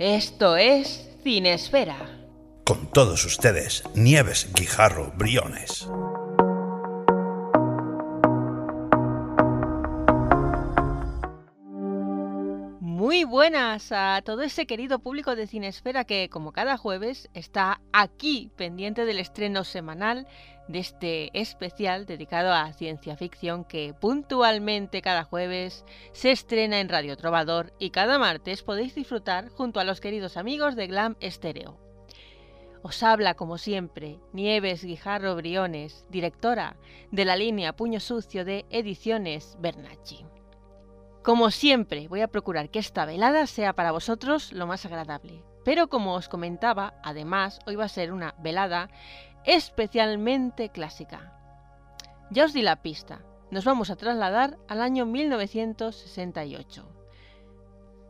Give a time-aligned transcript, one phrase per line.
[0.00, 1.98] Esto es Cinesfera.
[2.64, 5.90] Con todos ustedes, Nieves Guijarro Briones.
[13.30, 19.04] Buenas a todo ese querido público de Cinesfera que, como cada jueves, está aquí pendiente
[19.04, 20.26] del estreno semanal
[20.66, 27.16] de este especial dedicado a ciencia ficción que puntualmente cada jueves se estrena en Radio
[27.16, 31.78] Trovador y cada martes podéis disfrutar junto a los queridos amigos de Glam Stereo.
[32.82, 36.76] Os habla, como siempre, Nieves Guijarro Briones, directora
[37.12, 40.24] de la línea Puño Sucio de Ediciones Bernacci.
[41.22, 45.44] Como siempre, voy a procurar que esta velada sea para vosotros lo más agradable.
[45.64, 48.88] Pero como os comentaba, además, hoy va a ser una velada
[49.44, 51.36] especialmente clásica.
[52.30, 53.20] Ya os di la pista,
[53.50, 56.88] nos vamos a trasladar al año 1968.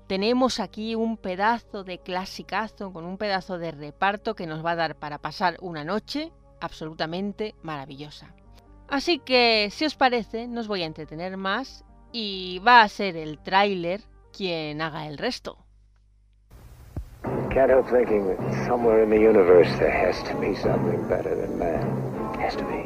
[0.06, 4.76] Tenemos aquí un pedazo de clasicazo con un pedazo de reparto que nos va a
[4.76, 8.34] dar para pasar una noche absolutamente maravillosa.
[8.88, 13.16] Así que, si os parece, no os voy a entretener más y va a ser
[13.16, 14.00] el tráiler
[14.36, 15.58] quien haga el resto.
[17.50, 21.58] Can't help thinking that somewhere in the universe there has to be something better than
[21.58, 21.82] man.
[22.38, 22.84] Has to be.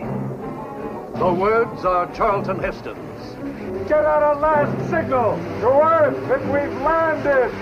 [1.18, 3.88] The words are Charlton Heston's.
[3.88, 7.52] Get out a last signal to Earth that we've landed!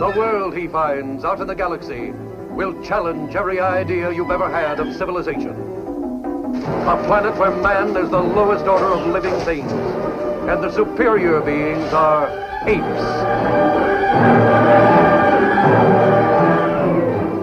[0.00, 2.12] The world he finds out in the galaxy
[2.58, 5.50] will challenge every idea you've ever had of civilization.
[6.88, 11.92] A planet where man is the lowest order of living things, and the superior beings
[11.92, 12.26] are
[12.66, 13.04] apes.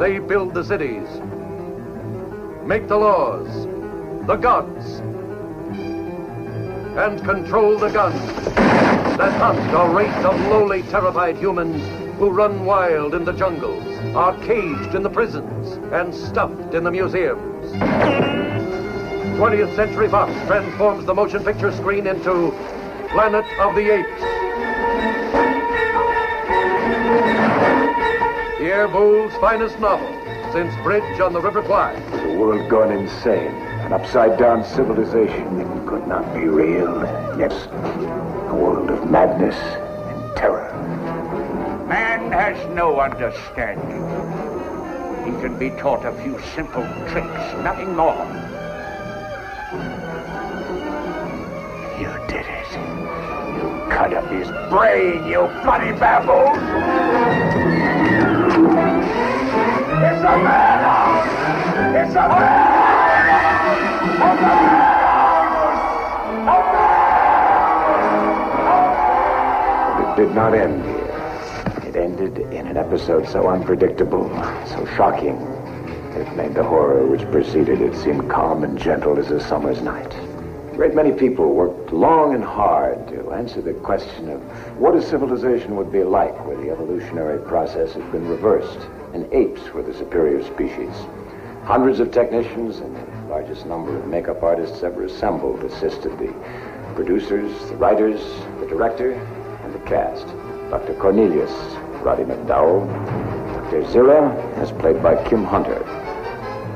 [0.02, 1.08] They build the cities,
[2.68, 3.48] make the laws,
[4.28, 5.00] the gods,
[7.00, 8.20] and control the guns
[9.18, 11.82] that hunt a race of lowly, terrified humans
[12.18, 16.92] who run wild in the jungles, are caged in the prisons, and stuffed in the
[16.92, 17.66] museums.
[19.36, 22.52] 20th Century Fox transforms the motion picture screen into
[23.10, 24.22] Planet of the Apes.
[28.58, 30.08] Pierre Boulle's finest novel
[30.54, 32.00] since Bridge on the River Kwai.
[32.28, 33.54] The world gone insane.
[33.84, 37.02] An upside down civilization that could not be real.
[37.38, 37.68] Yes,
[38.50, 39.58] a world of madness
[42.56, 44.02] has no understanding.
[45.26, 48.26] He can be taught a few simple tricks, nothing more.
[52.00, 52.72] You did it.
[53.58, 56.56] You cut up his brain, you bloody baboon!
[60.06, 60.80] It's a man!
[61.96, 62.86] It's a man!
[64.20, 64.46] Man!
[66.48, 66.52] A!
[70.02, 71.05] It did not end here.
[72.06, 74.30] Ended in an episode so unpredictable,
[74.68, 75.38] so shocking,
[76.14, 80.14] it made the horror which preceded it seem calm and gentle as a summer's night.
[80.14, 84.40] A great many people worked long and hard to answer the question of
[84.80, 89.74] what a civilization would be like where the evolutionary process had been reversed and apes
[89.74, 90.94] were the superior species.
[91.64, 96.32] Hundreds of technicians and the largest number of makeup artists ever assembled assisted the
[96.94, 98.22] producers, the writers,
[98.60, 100.28] the director, and the cast.
[100.70, 100.96] Dr.
[100.96, 101.52] Cornelius,
[102.06, 102.86] Roddy McDowell.
[103.48, 103.82] Dr.
[103.86, 105.80] Zira is played by Kim Hunter.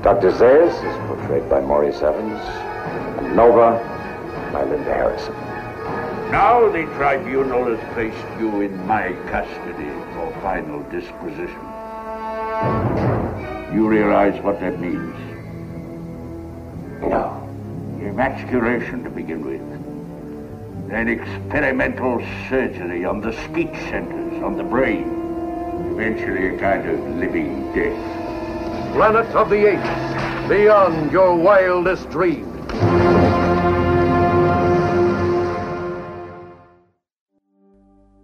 [0.02, 0.32] Dr.
[0.32, 2.42] Zayas is portrayed by Maurice Evans.
[3.20, 3.78] And Nova
[4.52, 5.36] by Linda Harrison.
[6.32, 11.62] Now the tribunal has placed you in my custody for final disposition.
[13.72, 15.16] You realize what that means?
[17.02, 17.48] No.
[18.02, 20.90] Emasculation to begin with.
[20.90, 22.20] Then experimental
[22.50, 25.19] surgery on the speech centers, on the brain.
[26.00, 27.94] Eventually a kind of living death.
[28.94, 32.48] Planet of the Apes, beyond your wildest dreams.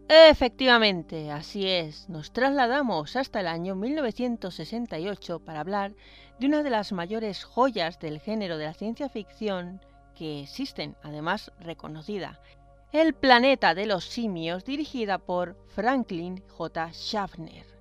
[0.08, 5.96] Efectivamente, así es, nos trasladamos hasta el año 1968 para hablar
[6.40, 9.82] de una de las mayores joyas del género de la ciencia ficción
[10.16, 12.40] que existen, además reconocida,
[12.94, 16.94] El planeta de los simios, dirigida por Franklin J.
[16.94, 17.75] Schaffner.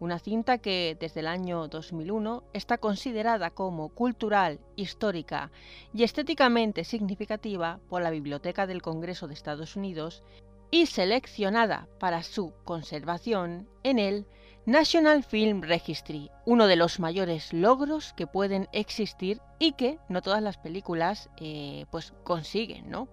[0.00, 5.52] Una cinta que desde el año 2001 está considerada como cultural, histórica
[5.92, 10.22] y estéticamente significativa por la Biblioteca del Congreso de Estados Unidos
[10.70, 14.26] y seleccionada para su conservación en el
[14.64, 20.42] National Film Registry, uno de los mayores logros que pueden existir y que no todas
[20.42, 23.08] las películas eh, pues consiguen, ¿no?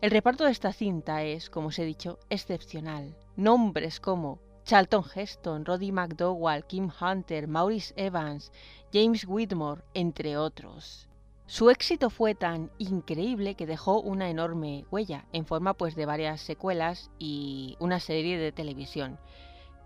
[0.00, 3.18] El reparto de esta cinta es, como os he dicho, excepcional.
[3.36, 8.52] Nombres como Charlton Heston, Roddy McDowall, Kim Hunter, Maurice Evans,
[8.92, 11.08] James Whitmore, entre otros.
[11.46, 16.40] Su éxito fue tan increíble que dejó una enorme huella en forma pues de varias
[16.40, 19.18] secuelas y una serie de televisión,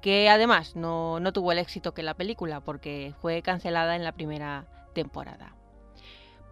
[0.03, 4.67] que además no tuvo el éxito que la película porque fue cancelada en la primera
[4.93, 5.57] temporada.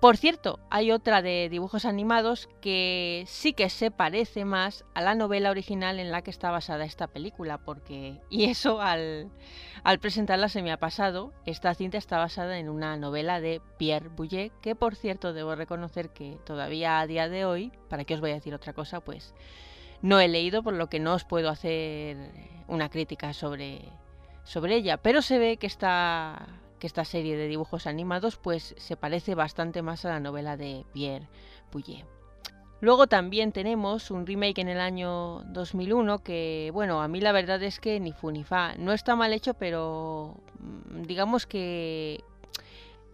[0.03, 5.15] Por cierto, hay otra de dibujos animados que sí que se parece más a la
[5.15, 9.31] novela original en la que está basada esta película, porque, y eso al,
[10.01, 14.51] presentarla se me ha pasado, esta cinta está basada en una novela de Pierre Bouillet,
[14.61, 18.33] que por cierto debo reconocer que todavía a día de hoy, para que os voy
[18.33, 19.37] a decir otra cosa, pues
[20.01, 22.17] no he leído, por lo que no os puedo hacer
[22.67, 23.83] una crítica sobre,
[24.43, 26.49] sobre ella, pero se ve que está
[26.83, 30.85] que esta serie de dibujos animados pues se parece bastante más a la novela de
[30.93, 31.29] Pierre
[31.71, 32.05] Bouillet.
[32.81, 37.63] Luego también tenemos un remake en el año 2001 que, bueno, a mí la verdad
[37.63, 38.75] es que ni fu ni fa.
[38.79, 42.25] No está mal hecho, pero mm, digamos que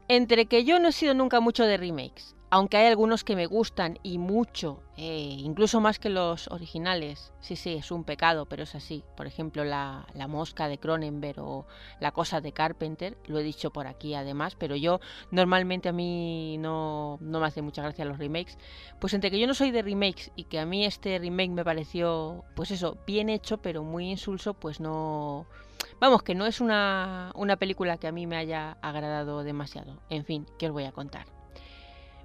[0.09, 3.47] entre que yo no he sido nunca mucho de remakes aunque hay algunos que me
[3.47, 7.33] gustan y mucho, eh, incluso más que los originales.
[7.41, 9.05] Sí, sí, es un pecado, pero es así.
[9.17, 11.67] Por ejemplo, la, mosca de Cronenberg o
[12.01, 15.01] la cosa de Carpenter, lo he dicho por aquí además, pero yo
[15.31, 18.57] normalmente a mí no, no me hace mucha gracia los remakes.
[18.99, 21.65] Pues entre que yo no soy de remakes y que a mí este remake me
[21.65, 25.47] pareció, pues eso, bien hecho, pero muy insulso, pues no...
[26.01, 30.01] Vamos, que no es una, una película que a mí me haya agradado demasiado.
[30.11, 31.38] En fin, ¿qué os voy a contar?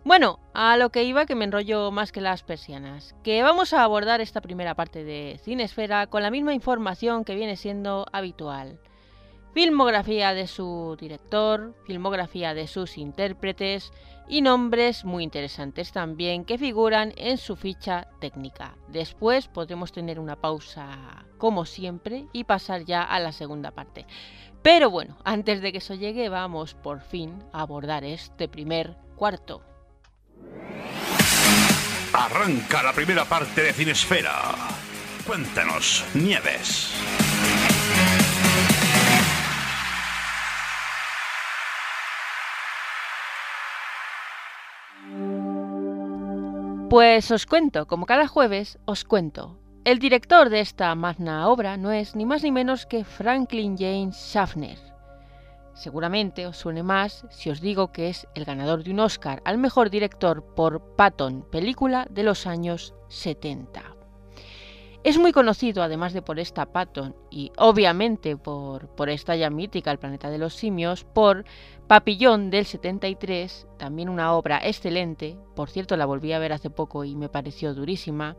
[0.05, 3.83] Bueno, a lo que iba que me enrollo más que las persianas, que vamos a
[3.83, 8.81] abordar esta primera parte de Cinesfera con la misma información que viene siendo habitual.
[9.53, 13.93] Filmografía de su director, filmografía de sus intérpretes
[14.27, 18.75] y nombres muy interesantes también que figuran en su ficha técnica.
[18.89, 24.05] Después podremos tener una pausa como siempre y pasar ya a la segunda parte.
[24.63, 29.61] Pero bueno, antes de que eso llegue vamos por fin a abordar este primer cuarto.
[32.13, 34.53] Arranca la primera parte de Cinesfera.
[35.25, 36.93] Cuéntanos, Nieves.
[46.89, 49.59] Pues os cuento, como cada jueves, os cuento.
[49.83, 54.15] El director de esta magna obra no es ni más ni menos que Franklin James
[54.15, 54.92] Schaffner
[55.73, 59.57] Seguramente os suene más si os digo que es el ganador de un Oscar al
[59.57, 63.93] mejor director por Patton, película de los años 70.
[65.03, 69.91] Es muy conocido, además de por esta Patton y obviamente por, por esta ya mítica
[69.91, 71.43] El planeta de los simios, por
[71.87, 77.03] Papillón del 73, también una obra excelente, por cierto la volví a ver hace poco
[77.03, 78.37] y me pareció durísima,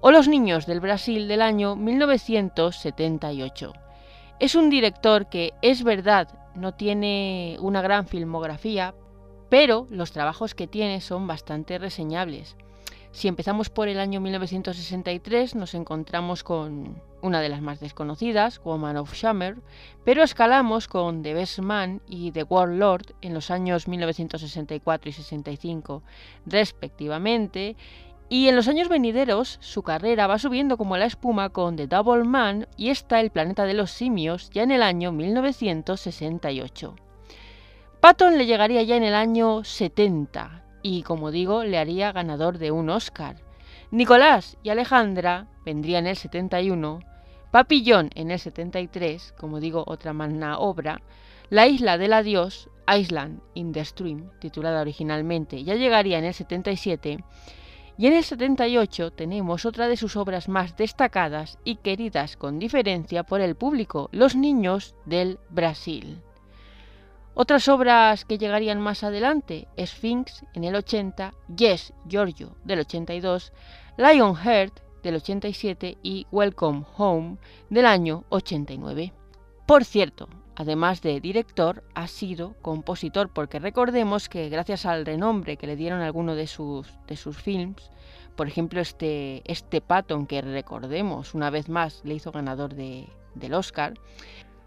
[0.00, 3.72] o Los niños del Brasil del año 1978.
[4.38, 8.94] Es un director que, es verdad, no tiene una gran filmografía,
[9.48, 12.56] pero los trabajos que tiene son bastante reseñables.
[13.10, 18.98] Si empezamos por el año 1963, nos encontramos con una de las más desconocidas, Woman
[18.98, 19.56] of Summer,
[20.04, 26.02] pero escalamos con The Best Man y The Warlord en los años 1964 y 65,
[26.46, 27.76] respectivamente,
[28.28, 32.24] y en los años venideros su carrera va subiendo como la espuma con The Double
[32.24, 36.94] Man y está El planeta de los simios ya en el año 1968.
[38.00, 42.70] Patton le llegaría ya en el año 70 y como digo le haría ganador de
[42.70, 43.36] un Oscar.
[43.90, 47.00] Nicolás y Alejandra vendrían en el 71,
[47.50, 51.00] Papillón en el 73, como digo otra magna obra,
[51.48, 57.24] La isla del adiós, Island in the Stream, titulada originalmente, ya llegaría en el 77
[57.98, 63.24] y en el 78 tenemos otra de sus obras más destacadas y queridas con diferencia
[63.24, 66.22] por el público, Los Niños del Brasil.
[67.34, 73.52] Otras obras que llegarían más adelante, Sphinx en el 80, Yes, Giorgio del 82,
[73.96, 77.38] Lionheart del 87 y Welcome Home
[77.68, 79.12] del año 89.
[79.66, 80.28] Por cierto,
[80.58, 86.00] además de director, ha sido compositor, porque recordemos que gracias al renombre que le dieron
[86.00, 87.92] algunos de sus, de sus films,
[88.34, 93.54] por ejemplo este, este Patton que recordemos una vez más le hizo ganador de, del
[93.54, 93.94] Oscar,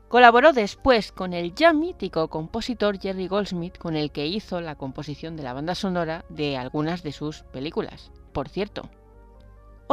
[0.07, 5.37] Colaboró después con el ya mítico compositor Jerry Goldsmith, con el que hizo la composición
[5.37, 8.11] de la banda sonora de algunas de sus películas.
[8.33, 8.89] Por cierto,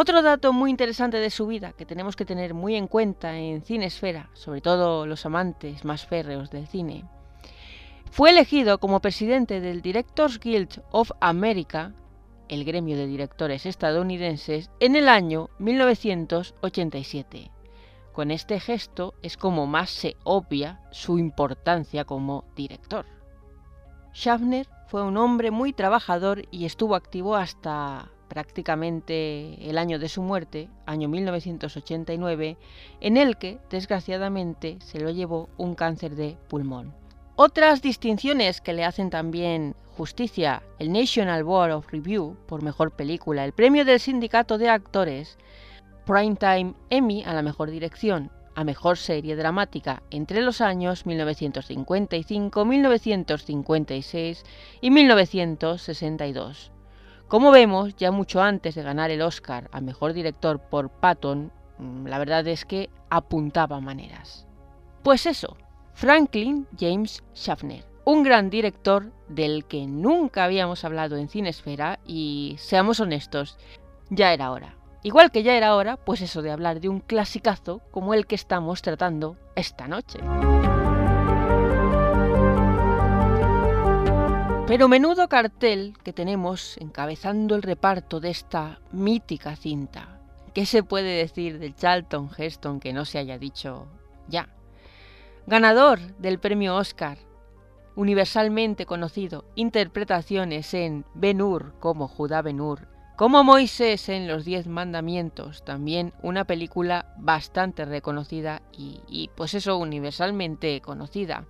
[0.00, 3.62] otro dato muy interesante de su vida que tenemos que tener muy en cuenta en
[3.62, 7.04] Cinesfera, sobre todo los amantes más férreos del cine,
[8.12, 11.94] fue elegido como presidente del Directors Guild of America
[12.48, 17.50] el gremio de directores estadounidenses en el año 1987.
[18.12, 23.04] Con este gesto es como más se obvia su importancia como director.
[24.14, 30.22] Schaffner fue un hombre muy trabajador y estuvo activo hasta prácticamente el año de su
[30.22, 32.56] muerte, año 1989,
[33.00, 36.94] en el que, desgraciadamente, se lo llevó un cáncer de pulmón.
[37.36, 43.44] Otras distinciones que le hacen también justicia, el National Board of Review por mejor película,
[43.44, 45.38] el premio del sindicato de actores,
[46.06, 54.44] Primetime Emmy a la mejor dirección, a mejor serie dramática entre los años 1955, 1956
[54.80, 56.72] y 1962.
[57.28, 62.06] Como vemos, ya mucho antes de ganar el Oscar a Mejor Director por Patton, mm,
[62.06, 64.46] la verdad es que apuntaba maneras.
[65.02, 65.58] Pues eso,
[65.92, 72.98] Franklin James Schaffner, un gran director del que nunca habíamos hablado en Cinesfera y, seamos
[72.98, 73.58] honestos,
[74.08, 74.76] ya era hora.
[75.02, 78.36] Igual que ya era hora, pues eso de hablar de un clasicazo como el que
[78.36, 80.18] estamos tratando esta noche.
[84.68, 90.20] Pero menudo cartel que tenemos encabezando el reparto de esta mítica cinta.
[90.52, 93.86] ¿Qué se puede decir del Charlton Heston que no se haya dicho
[94.28, 94.50] ya?
[95.46, 97.16] Ganador del premio Oscar,
[97.96, 104.66] universalmente conocido, interpretaciones en Ben Hur como Judá Ben Hur, como Moisés en Los Diez
[104.66, 111.46] Mandamientos, también una película bastante reconocida y, y pues eso universalmente conocida.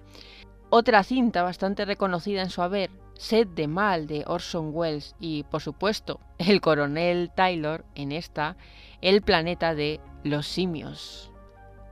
[0.70, 5.60] Otra cinta bastante reconocida en su haber, Sed de Mal de Orson Welles y, por
[5.60, 8.56] supuesto, el coronel Taylor en esta,
[9.02, 11.30] El planeta de los simios.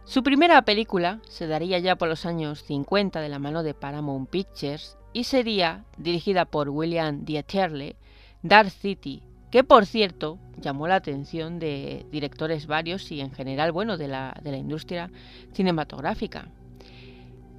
[0.04, 4.30] Su primera película se daría ya por los años 50 de la mano de Paramount
[4.30, 7.96] Pictures y sería, dirigida por William Dieterle,
[8.42, 13.96] Dark City, que por cierto llamó la atención de directores varios y en general, bueno,
[13.96, 15.10] de la, de la industria
[15.52, 16.48] cinematográfica.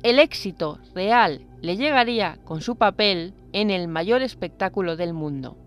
[0.03, 5.57] El éxito real le llegaría con su papel en el mayor espectáculo del mundo,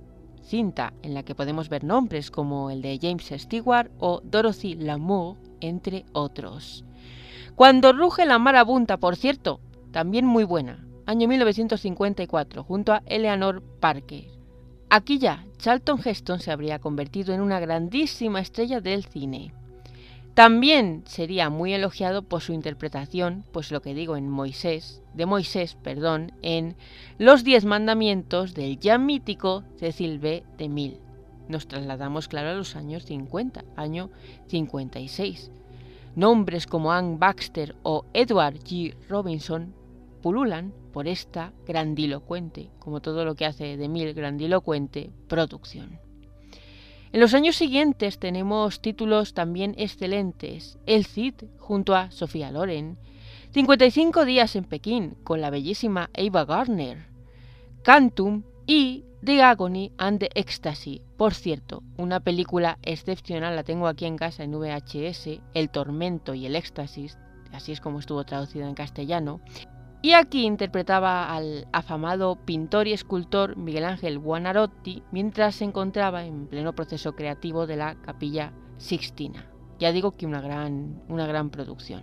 [0.43, 5.37] cinta en la que podemos ver nombres como el de James Stewart o Dorothy Lamour,
[5.61, 6.85] entre otros.
[7.57, 9.61] Cuando ruge la marabunta, por cierto,
[9.91, 14.29] también muy buena, año 1954, junto a Eleanor Parker.
[14.91, 19.53] Aquí ya, Charlton Heston se habría convertido en una grandísima estrella del cine.
[20.35, 25.77] También sería muy elogiado por su interpretación, pues lo que digo en Moisés, de Moisés,
[25.83, 26.77] perdón, en
[27.19, 30.45] Los Diez Mandamientos del ya mítico Cecil B.
[30.57, 31.01] DeMille.
[31.49, 34.11] Nos trasladamos, claro, a los años 50, año
[34.47, 35.51] 56.
[36.15, 38.95] Nombres como Anne Baxter o Edward G.
[39.09, 39.75] Robinson
[40.23, 45.99] pululan por esta grandilocuente, como todo lo que hace DeMille grandilocuente, producción.
[47.13, 50.79] En los años siguientes tenemos títulos también excelentes.
[50.87, 52.99] El Cid junto a Sofía Loren.
[53.53, 57.09] 55 días en Pekín con la bellísima Ava Gardner.
[57.83, 61.03] Cantum y The Agony and the Ecstasy.
[61.17, 66.47] Por cierto, una película excepcional, la tengo aquí en casa en VHS, El Tormento y
[66.47, 67.19] el Éxtasis,
[67.53, 69.41] así es como estuvo traducida en castellano.
[70.03, 76.47] Y aquí interpretaba al afamado pintor y escultor Miguel Ángel Buonarroti mientras se encontraba en
[76.47, 79.47] pleno proceso creativo de la Capilla Sixtina.
[79.79, 82.03] Ya digo que una gran, una gran producción.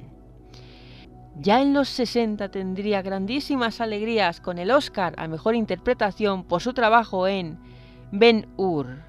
[1.40, 6.74] Ya en los 60 tendría grandísimas alegrías con el Oscar a Mejor Interpretación por su
[6.74, 7.60] trabajo en
[8.12, 9.04] Ben Hur.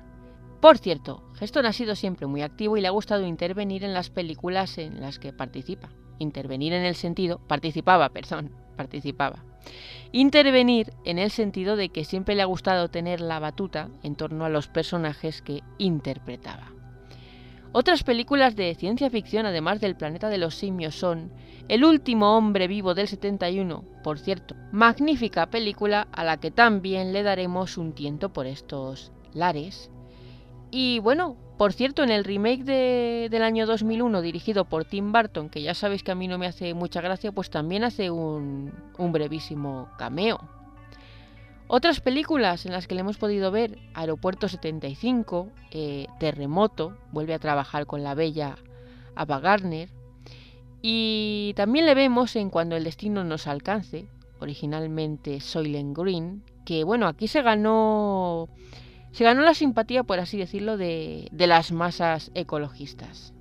[0.62, 4.08] Por cierto, Geston ha sido siempre muy activo y le ha gustado intervenir en las
[4.08, 5.90] películas en las que participa.
[6.18, 9.44] Intervenir en el sentido, participaba, perdón, participaba.
[10.12, 14.46] Intervenir en el sentido de que siempre le ha gustado tener la batuta en torno
[14.46, 16.72] a los personajes que interpretaba.
[17.72, 21.30] Otras películas de ciencia ficción, además del planeta de los simios, son
[21.68, 27.22] El último hombre vivo del 71, por cierto, magnífica película a la que también le
[27.22, 29.90] daremos un tiento por estos lares.
[30.70, 35.60] Y bueno, por cierto, en el remake del año 2001 dirigido por Tim Burton, que
[35.60, 39.88] ya sabéis que a mí no me hace mucha gracia, pues también hace un, brevísimo
[39.98, 40.38] cameo.
[41.66, 47.40] Otras películas en las que le hemos podido ver, Aeropuerto 75, eh, Terremoto, vuelve a
[47.40, 48.54] trabajar con la bella
[49.16, 49.90] Ava Gardner,
[50.80, 54.06] y también le vemos en Cuando el destino nos alcance,
[54.38, 58.48] originalmente Soylent Green, que bueno, aquí se ganó
[59.18, 63.34] se ganó la simpatía, por así decirlo, de, las masas ecologistas.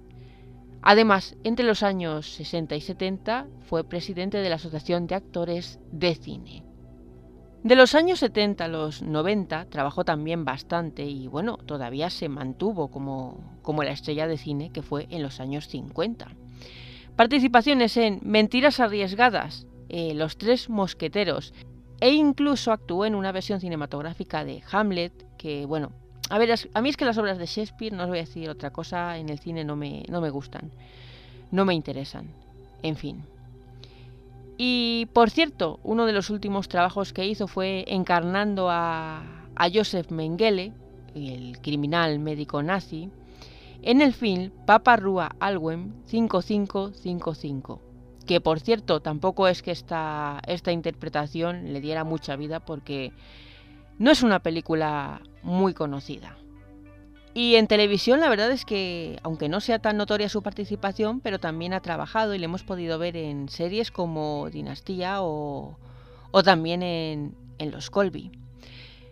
[0.81, 6.15] Además, entre los años 60 y 70 fue presidente de la Asociación de Actores de
[6.15, 6.63] Cine.
[7.61, 12.87] De los años 70 a los 90 trabajó también bastante y bueno, todavía se mantuvo
[12.87, 16.31] como, como la estrella de cine que fue en los años 50.
[17.15, 21.53] Participaciones en Mentiras arriesgadas, eh, Los tres mosqueteros
[21.99, 25.91] e incluso actuó en una versión cinematográfica de Hamlet que bueno,
[26.29, 28.49] a ver, a mí es que las obras de Shakespeare, no os voy a decir
[28.49, 30.71] otra cosa, en el cine no me, no me gustan,
[31.51, 32.27] no me interesan,
[32.83, 33.23] en fin.
[34.57, 39.23] Y por cierto, uno de los últimos trabajos que hizo fue encarnando a,
[39.55, 40.73] a Joseph Mengele,
[41.15, 43.09] el criminal médico nazi,
[43.81, 47.81] en el film Papa Rua Alwem 5555,
[48.25, 53.13] que por cierto tampoco es que esta, esta interpretación le diera mucha vida porque
[53.99, 56.37] no es una película muy conocida.
[57.33, 61.39] Y en televisión la verdad es que, aunque no sea tan notoria su participación, pero
[61.39, 65.77] también ha trabajado y le hemos podido ver en series como Dinastía o,
[66.43, 67.35] también en,
[67.71, 68.31] Los Colby.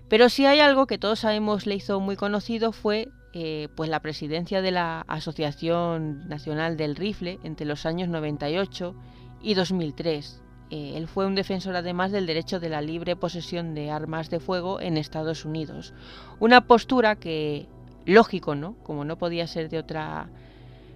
[0.08, 4.00] Pero si hay algo que todos sabemos le hizo muy conocido fue eh, pues la
[4.00, 8.96] presidencia de la Asociación Nacional del Rifle entre los años 98
[9.44, 10.42] y 2003.
[10.72, 14.40] Eh, él fue un defensor además del derecho de la libre posesión de armas de
[14.40, 15.94] fuego en Estados Unidos.
[16.40, 17.68] Una postura que
[18.06, 18.76] lógico, ¿no?
[18.84, 20.30] Como no podía ser de otra,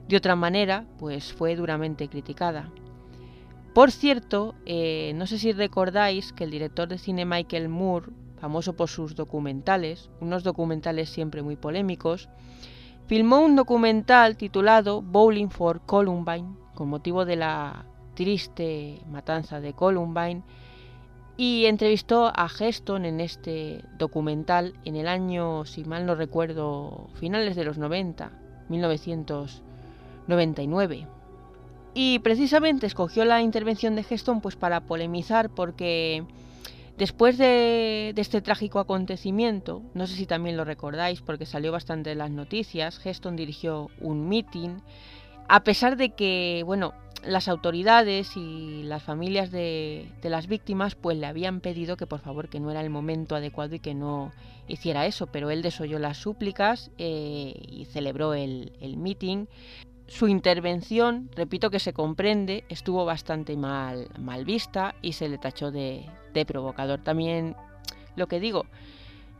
[0.08, 2.72] de otra manera, pues fue duramente criticada.
[3.74, 8.08] Por cierto, eh, no sé si recordáis que el director de cine Michael Moore,
[8.40, 12.30] famoso por sus documentales, unos documentales siempre muy polémicos,
[13.06, 17.86] filmó un documental titulado Bowling for Columbine, con motivo de la
[18.20, 20.44] triste matanza de Columbine,
[21.38, 27.56] y entrevistó a Heston en este documental en el año, si mal no recuerdo, finales
[27.56, 28.30] de los 90,
[28.68, 31.08] 1999.
[31.94, 36.26] Y precisamente escogió la intervención de Heston pues para polemizar porque
[36.98, 42.18] después de, este trágico acontecimiento, no sé si también lo recordáis porque salió bastante en
[42.18, 44.80] las noticias, Heston dirigió un meeting
[45.50, 51.26] a pesar de que, bueno, las autoridades y las familias de, las víctimas pues le
[51.26, 54.32] habían pedido que por favor que no era el momento adecuado y que no
[54.68, 59.48] hiciera eso, pero él desoyó las súplicas eh, y celebró el, el meeting.
[60.08, 65.72] Su intervención, repito que se comprende, estuvo bastante mal, mal vista y se le tachó
[65.72, 67.02] de, de provocador.
[67.02, 67.56] También
[68.16, 68.66] lo que digo,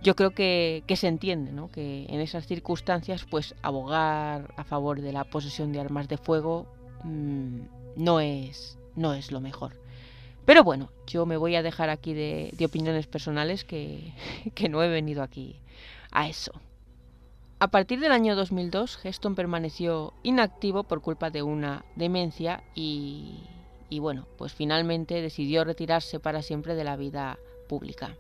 [0.02, 1.70] yo creo que, que, se entiende, ¿no?
[1.70, 6.68] que en esas circunstancias pues abogar a favor de la posesión de armas de fuego
[7.04, 7.62] Mm,
[7.96, 9.74] no, es, no es lo mejor.
[10.46, 14.14] Pero bueno, yo me voy a dejar aquí de, opiniones personales que,
[14.56, 15.60] que, no he venido aquí
[16.12, 16.54] a eso.
[17.60, 23.44] A partir del año 2002, Heston permaneció inactivo por culpa de una demencia y,
[23.90, 28.16] y bueno, pues finalmente decidió retirarse para siempre de la vida pública.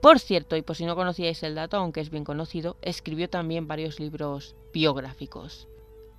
[0.00, 3.68] Por cierto, y por si no conocíais el dato, aunque es bien conocido, escribió también
[3.68, 5.68] varios libros biográficos.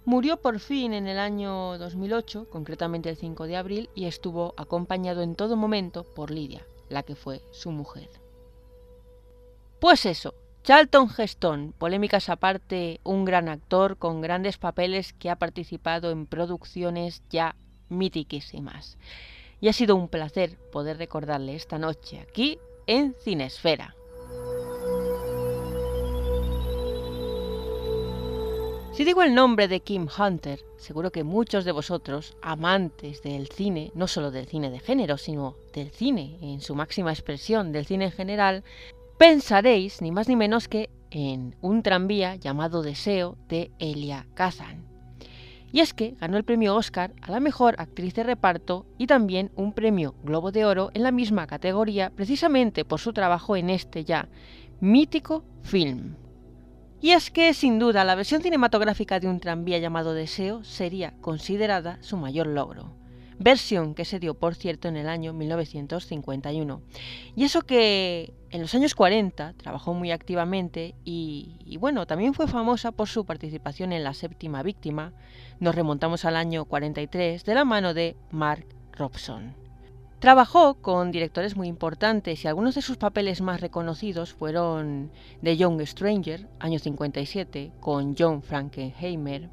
[0.06, 5.24] Murió por fin en el año 2008, concretamente el 5 de abril, y estuvo acompañado
[5.24, 8.10] en todo momento por Lidia, la que fue su mujer.
[9.80, 16.12] Pues eso, Charlton Heston, polémicas aparte, un gran actor con grandes papeles que ha participado
[16.12, 17.56] en producciones ya
[17.90, 19.00] mitiquísimas.
[19.60, 23.96] Y ha sido un placer poder recordarle esta noche aquí en Cinesfera.
[28.96, 33.92] Si digo el nombre de Kim Hunter, seguro que muchos de vosotros, amantes del cine,
[33.94, 38.06] no solo del cine de género, sino del cine en su máxima expresión, del cine
[38.06, 38.64] en general,
[39.18, 44.86] pensaréis ni más ni menos que en un tranvía llamado Deseo de Elia Kazan.
[45.74, 49.52] Y es que ganó el premio Oscar a la mejor actriz de reparto y también
[49.58, 54.06] un premio Globo de Oro en la misma categoría precisamente por su trabajo en este
[54.06, 54.30] ya
[54.80, 56.16] mítico film.
[57.06, 62.00] Y es que, sin duda, la versión cinematográfica de un tranvía llamado Deseo sería considerada
[62.02, 62.96] su mayor logro.
[63.38, 66.82] Versión que se dio, por cierto, en el año 1951.
[67.36, 72.92] Y eso que en los años 40 trabajó muy activamente y, bueno, también fue famosa
[72.92, 75.14] por su participación en La séptima víctima.
[75.60, 79.65] Nos remontamos al año 43 de la mano de Mark Robson.
[80.26, 85.12] Trabajó con directores muy importantes y algunos de sus papeles más reconocidos fueron
[85.44, 89.52] The Young Stranger, año 57, con John Frankenheimer.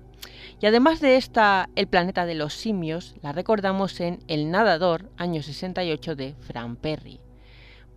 [0.63, 5.43] Y además de esta, El planeta de los simios, la recordamos en El nadador, año
[5.43, 7.21] 68, de Fran Perry.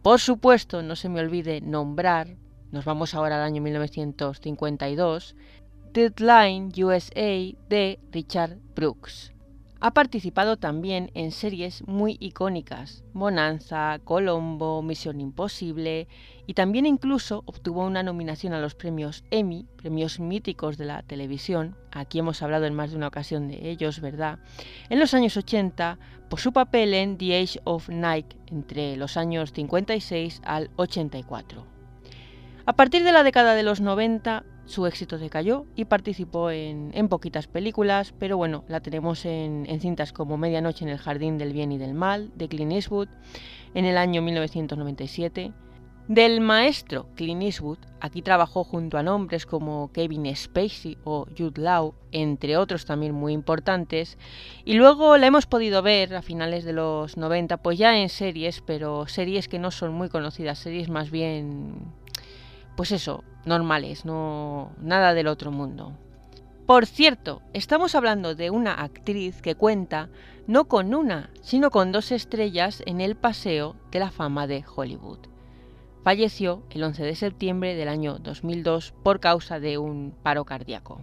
[0.02, 2.36] Por supuesto, no se me olvide nombrar,
[2.74, 5.38] nos vamos ahora al año 1952,
[5.94, 9.32] Deadline USA de Richard Brooks.
[9.86, 16.08] Ha participado también en series muy icónicas, Bonanza, Colombo, Misión Imposible,
[16.48, 21.76] y también incluso obtuvo una nominación a los premios Emmy, premios míticos de la televisión,
[21.92, 24.40] aquí hemos hablado en más de una ocasión de ellos, ¿verdad?
[24.90, 26.00] En los años 80,
[26.32, 31.64] por su papel en The Age of Night, entre los años 56 al 84.
[32.66, 37.48] A partir de la década de los 90, su éxito decayó y participó en, poquitas
[37.48, 41.72] películas, pero bueno, la tenemos en, en, cintas como Medianoche en el Jardín del Bien
[41.72, 43.10] y del Mal, de Clint Eastwood,
[43.74, 45.54] en el año 1997.
[46.08, 51.96] Del maestro Clint Eastwood, aquí trabajó junto a nombres como Kevin Spacey o Jude Law,
[52.12, 54.20] entre otros también muy importantes,
[54.66, 58.62] y luego la hemos podido ver a finales de los 90, pues ya en series,
[58.62, 61.74] pero series que no son muy conocidas, series más bien
[62.76, 65.94] pues eso, normales, no nada del otro mundo.
[66.66, 70.10] Por cierto, estamos hablando de una actriz que cuenta
[70.48, 75.20] no con una, sino con dos estrellas en el Paseo de la Fama de Hollywood.
[76.04, 81.02] Falleció el 11 de septiembre del año 2002 por causa de un paro cardíaco.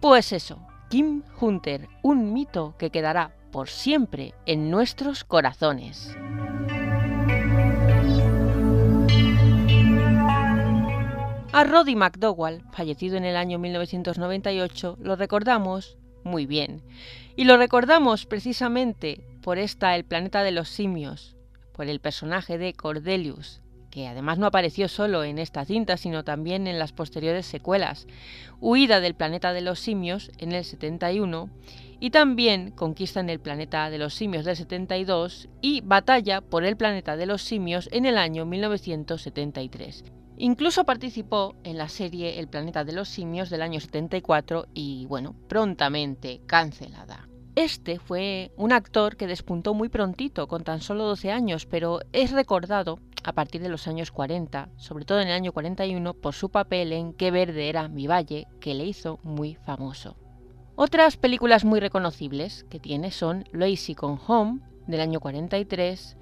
[0.00, 6.16] Pues eso, Kim Hunter, un mito que quedará por siempre en nuestros corazones.
[11.52, 16.80] A Roddy McDowall, fallecido en el año 1998, lo recordamos muy bien.
[17.34, 21.34] Y lo recordamos precisamente por esta El planeta de los simios,
[21.72, 26.68] por el personaje de Cordelius, que además no apareció solo en esta cinta, sino también
[26.68, 28.06] en las posteriores secuelas,
[28.60, 31.50] Huida del planeta de los simios en el 71
[31.98, 36.76] y también Conquista en el planeta de los simios del 72 y Batalla por el
[36.76, 40.04] planeta de los simios en el año 1973.
[40.42, 45.34] Incluso participó en la serie El planeta de los simios del año 74 y, bueno,
[45.48, 47.28] prontamente cancelada.
[47.56, 52.32] Este fue un actor que despuntó muy prontito, con tan solo 12 años, pero es
[52.32, 56.48] recordado a partir de los años 40, sobre todo en el año 41, por su
[56.48, 60.16] papel en Qué verde era mi valle, que le hizo muy famoso.
[60.74, 66.16] Otras películas muy reconocibles que tiene son Lazy con Home, del año 43,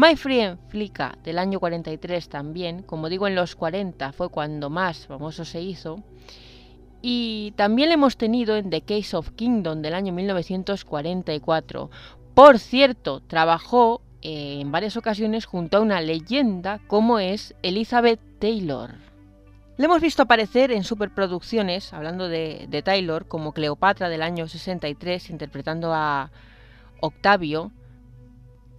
[0.00, 5.08] My Friend Flicka del año 43 también, como digo en los 40 fue cuando más
[5.08, 6.04] famoso se hizo.
[7.02, 11.90] Y también lo hemos tenido en The Case of Kingdom del año 1944.
[12.32, 18.94] Por cierto, trabajó eh, en varias ocasiones junto a una leyenda como es Elizabeth Taylor.
[19.78, 25.30] Le hemos visto aparecer en superproducciones, hablando de, de Taylor, como Cleopatra del año 63,
[25.30, 26.30] interpretando a
[27.00, 27.72] Octavio,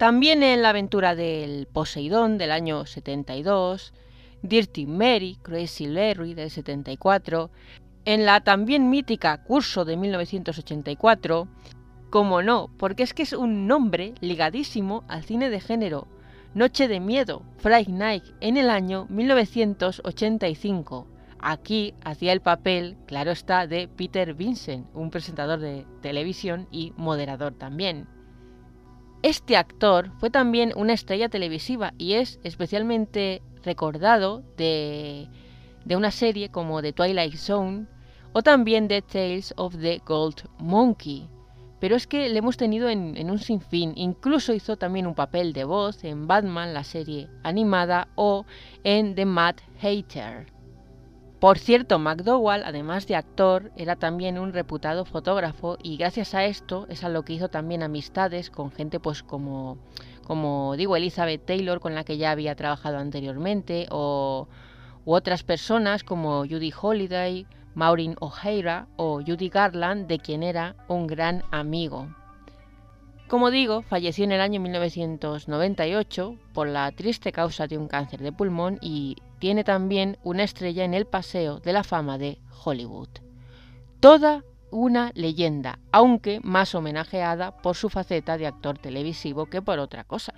[0.00, 3.92] también en la aventura del Poseidón del año 72,
[4.40, 7.50] Dirty Mary, Crazy Larry del 74,
[8.06, 11.48] en la también mítica Curso de 1984,
[12.08, 16.08] como no, porque es que es un nombre ligadísimo al cine de género,
[16.54, 21.08] Noche de Miedo, Fright Night, en el año 1985.
[21.40, 27.52] Aquí hacía el papel, claro está, de Peter Vincent, un presentador de televisión y moderador
[27.52, 28.08] también.
[29.22, 35.28] Este actor fue también una estrella televisiva y es especialmente recordado de,
[35.90, 37.86] una serie como The Twilight Zone
[38.32, 41.28] o también de Tales of the Gold Monkey.
[41.80, 43.92] Pero es que le hemos tenido en, en un sinfín.
[43.96, 48.46] Incluso hizo también un papel de voz en Batman, la serie animada, o
[48.84, 50.46] en The Mad Hater.
[51.40, 56.86] Por cierto, McDowell, además de actor, era también un reputado fotógrafo y gracias a esto
[56.90, 59.78] es a lo que hizo también amistades con gente pues como,
[60.26, 64.48] como digo, Elizabeth Taylor, con la que ya había trabajado anteriormente, o
[65.06, 71.06] u otras personas como Judy Holiday, Maureen O'Hara o Judy Garland, de quien era un
[71.06, 72.08] gran amigo.
[73.28, 78.32] Como digo, falleció en el año 1998 por la triste causa de un cáncer de
[78.32, 83.08] pulmón y tiene también una estrella en el Paseo de la Fama de Hollywood.
[83.98, 90.04] Toda una leyenda, aunque más homenajeada por su faceta de actor televisivo que por otra
[90.04, 90.34] cosa.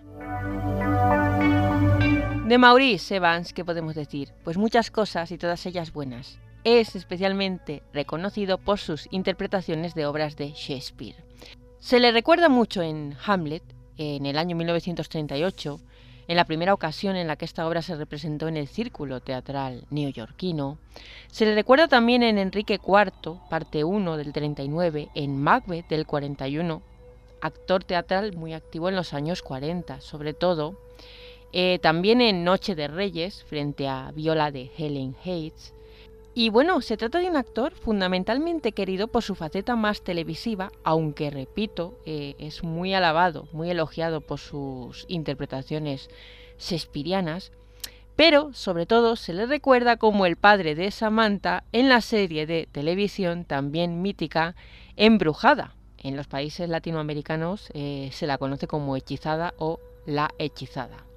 [2.47, 4.33] De Maurice Evans, ¿qué podemos decir?
[4.45, 6.38] Pues muchas cosas y todas ellas buenas.
[6.65, 11.17] Es especialmente reconocido por sus interpretaciones de obras de Shakespeare.
[11.81, 13.65] Se le recuerda mucho en Hamlet,
[13.97, 15.81] en el año 1938,
[16.29, 19.85] en la primera ocasión en la que esta obra se representó en el círculo teatral
[19.91, 20.79] neoyorquino,
[21.29, 26.83] se le recuerda también en Enrique IV, parte 1 del 39, en Macbeth del 41,
[27.41, 30.79] actor teatral muy activo en los años 40, sobre todo,
[31.53, 35.75] eh, también en Noche de Reyes, frente a Viola de Helen Hayes,
[36.35, 41.31] Y bueno, se trata de un actor fundamentalmente querido por su faceta más televisiva, aunque
[41.31, 46.09] repito, eh, es muy alabado, muy elogiado por sus interpretaciones
[46.59, 47.53] shakespearianas,
[48.16, 52.66] pero sobre todo se le recuerda como el padre de Samantha en la serie de
[52.71, 54.55] televisión también mítica
[54.97, 55.75] Embrujada.
[55.99, 61.12] En los países latinoamericanos eh, se la conoce como Hechizada o La Hechizada.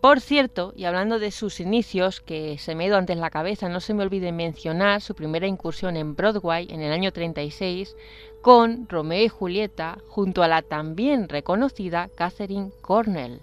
[0.00, 3.68] Por cierto, y hablando de sus inicios, que se me ha ido antes la cabeza,
[3.68, 7.96] no se me olvide mencionar su primera incursión en Broadway en el año 36
[8.40, 13.42] con Romeo y Julieta junto a la también reconocida Catherine Cornell.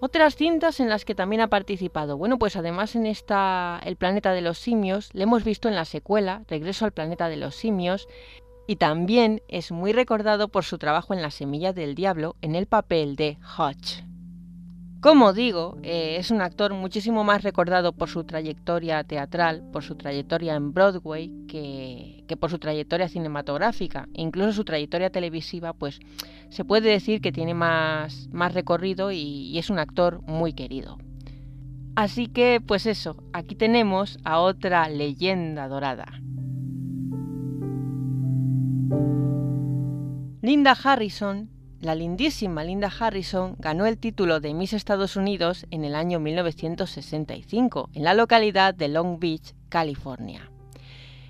[0.00, 2.16] Otras cintas en las que también ha participado.
[2.16, 5.84] Bueno, pues además en esta El planeta de los simios, le hemos visto en la
[5.84, 8.08] secuela Regreso al planeta de los simios
[8.66, 12.66] y también es muy recordado por su trabajo en La semilla del diablo en el
[12.66, 14.11] papel de Hutch.
[15.02, 19.96] Como digo, eh, es un actor muchísimo más recordado por su trayectoria teatral, por su
[19.96, 24.08] trayectoria en Broadway, que, por su trayectoria cinematográfica.
[24.12, 25.98] incluso su trayectoria televisiva, pues
[26.50, 30.98] se puede decir que tiene más, más recorrido y es un actor muy querido.
[31.96, 36.06] Así que, pues eso, aquí tenemos a otra leyenda dorada.
[40.42, 41.50] Linda Harrison
[41.82, 47.90] la lindísima Linda Harrison ganó el título de Miss Estados Unidos en el año 1965
[47.92, 50.48] en la localidad de Long Beach, California.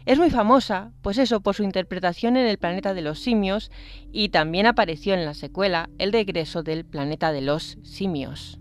[0.04, 3.70] Es muy famosa, pues eso, por su interpretación en El planeta de los simios
[4.12, 8.58] y también apareció en la secuela El regreso del planeta de los simios.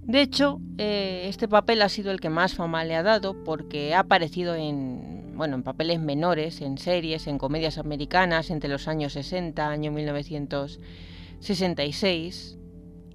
[0.00, 3.94] De hecho, eh, este papel ha sido el que más fama le ha dado porque
[3.94, 9.12] ha aparecido en, bueno, en papeles menores, en series, en comedias americanas entre los años
[9.12, 10.80] 60, año 1900
[11.40, 12.58] 66.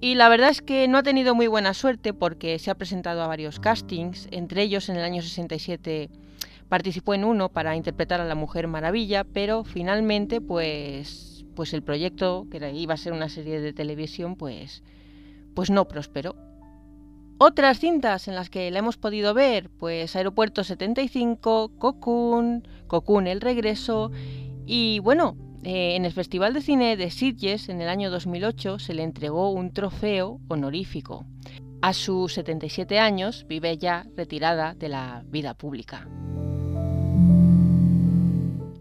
[0.00, 3.22] Y la verdad es que no ha tenido muy buena suerte porque se ha presentado
[3.22, 6.10] a varios castings, entre ellos en el año 67
[6.68, 12.46] participó en uno para interpretar a la Mujer Maravilla, pero finalmente pues, pues el proyecto,
[12.50, 14.82] que iba a ser una serie de televisión, pues,
[15.54, 16.34] pues no prosperó.
[17.38, 23.40] Otras cintas en las que la hemos podido ver, pues Aeropuerto 75, Cocoon, Cocoon el
[23.40, 24.12] regreso
[24.66, 28.92] y bueno, eh, en el Festival de Cine de Sitges en el año 2008 se
[28.92, 31.24] le entregó un trofeo honorífico.
[31.80, 36.06] A sus 77 años vive ya retirada de la vida pública.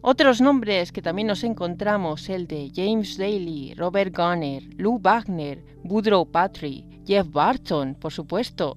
[0.01, 6.29] Otros nombres que también nos encontramos, el de James Daly, Robert Gunner, Lou Wagner, Woodrow
[6.29, 8.75] Patry, Jeff Barton, por supuesto,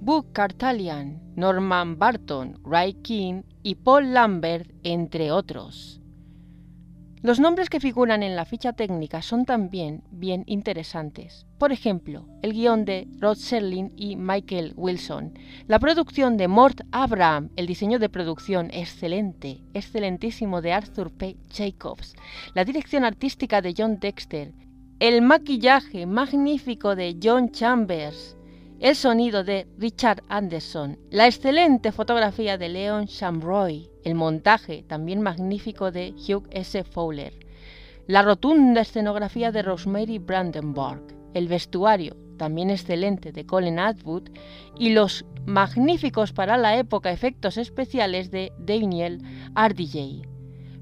[0.00, 6.01] Book Cartalian, Norman Barton, Ray King y Paul Lambert, entre otros.
[7.22, 11.46] Los nombres que figuran en la ficha técnica son también bien interesantes.
[11.56, 17.50] Por ejemplo, el guion de Rod Serling y Michael Wilson, la producción de Mort Abraham,
[17.54, 21.36] el diseño de producción excelente, excelentísimo de Arthur P.
[21.48, 22.16] Jacobs,
[22.54, 24.52] la dirección artística de John Dexter,
[24.98, 28.36] el maquillaje magnífico de John Chambers,
[28.82, 35.92] el sonido de Richard Anderson, la excelente fotografía de Leon Shamroy, el montaje también magnífico
[35.92, 36.82] de Hugh S.
[36.82, 37.32] Fowler,
[38.08, 41.00] la rotunda escenografía de Rosemary Brandenburg,
[41.32, 44.30] el vestuario también excelente de Colin Atwood
[44.76, 49.22] y los magníficos para la época efectos especiales de Daniel
[49.54, 50.26] RDJ.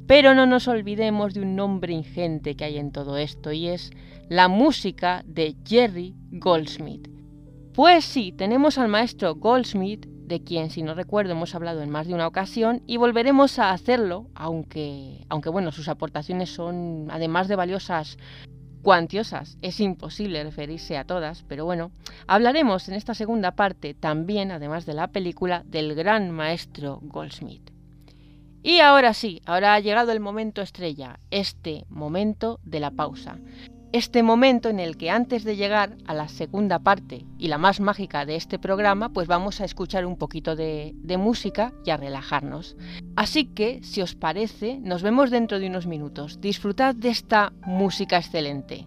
[0.07, 3.91] Pero no nos olvidemos de un nombre ingente que hay en todo esto y es
[4.31, 7.20] la música de Jerry Goldsmith.
[7.75, 12.09] Pues sí, tenemos al maestro Goldsmith, de quien, si no recuerdo, hemos hablado en más
[12.09, 17.55] de una ocasión, y volveremos a hacerlo, aunque, aunque bueno, sus aportaciones son, además de
[17.55, 18.19] valiosas,
[18.83, 19.57] cuantiosas.
[19.63, 21.93] Es imposible referirse a todas, pero bueno,
[22.27, 27.71] hablaremos en esta segunda parte también, además de la película, del gran maestro Goldsmith.
[28.65, 33.39] Y ahora sí, ahora ha llegado el momento estrella, este momento de la pausa
[33.93, 37.81] este momento en el que antes de llegar a la segunda parte y la más
[37.81, 42.77] mágica de este programa, pues vamos a escuchar un poquito de, música y a relajarnos.
[43.17, 46.41] Así que, si os parece, nos vemos dentro de unos minutos.
[46.41, 48.87] Disfrutad de esta música excelente.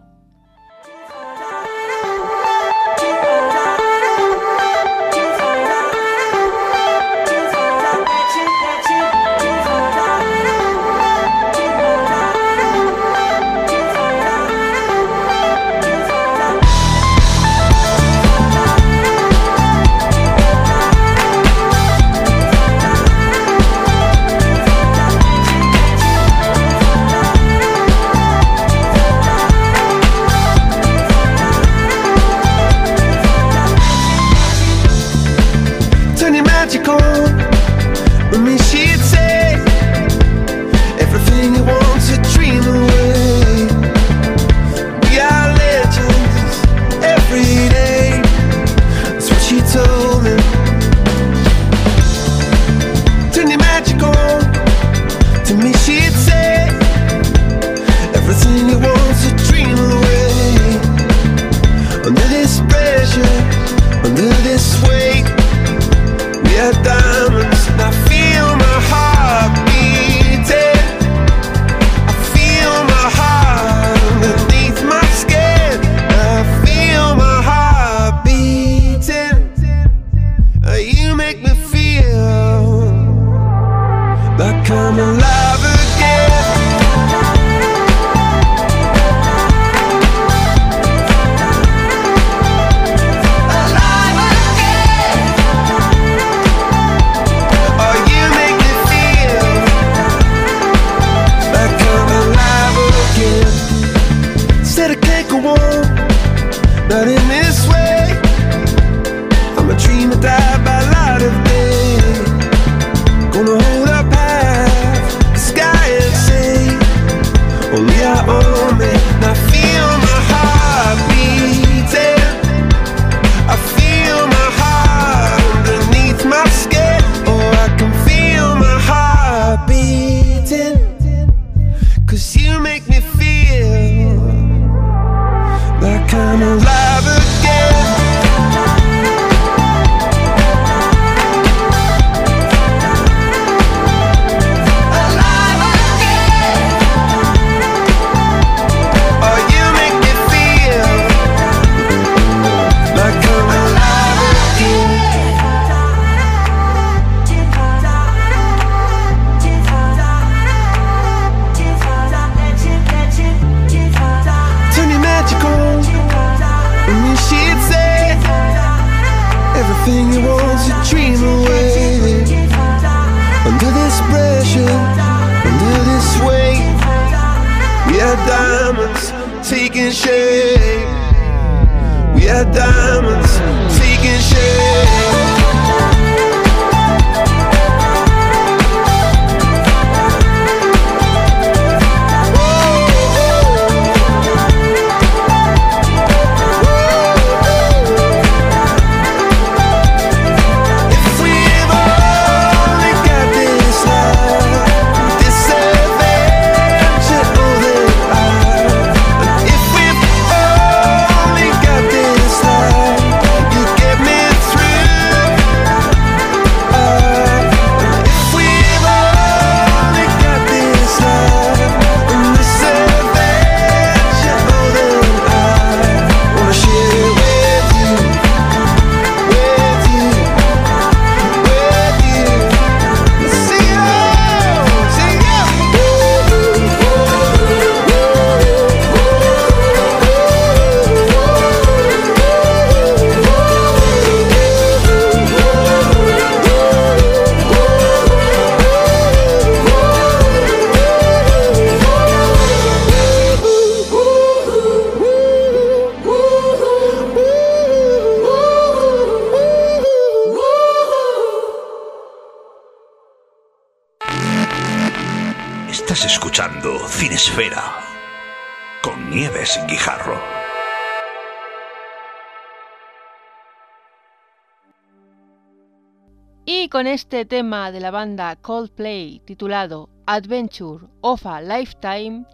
[276.84, 282.26] Con este tema de la banda Coldplay titulado Adventure of a Lifetime,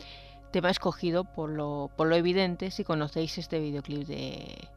[0.51, 4.67] tema escogido por lo, por lo evidente si conocéis este videoclip de,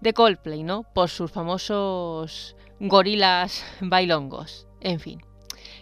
[0.00, 0.82] de Coldplay, ¿no?
[0.92, 4.66] Por sus famosos gorilas bailongos.
[4.80, 5.22] En fin,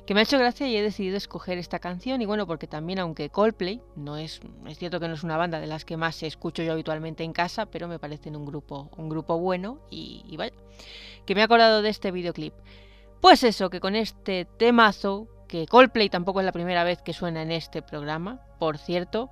[0.05, 2.99] que me ha hecho gracia y he decidido escoger esta canción y bueno, porque también
[2.99, 6.23] aunque Coldplay no es, es cierto que no es una banda de las que más
[6.23, 10.37] escucho yo habitualmente en casa, pero me parecen un grupo, un grupo bueno y, y
[10.37, 10.53] vaya,
[11.25, 12.53] que me he acordado de este videoclip.
[13.21, 17.43] Pues eso, que con este temazo, que Coldplay tampoco es la primera vez que suena
[17.43, 19.31] en este programa, por cierto,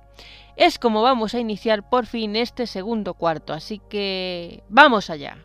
[0.55, 5.37] es como vamos a iniciar por fin este segundo cuarto, así que vamos allá.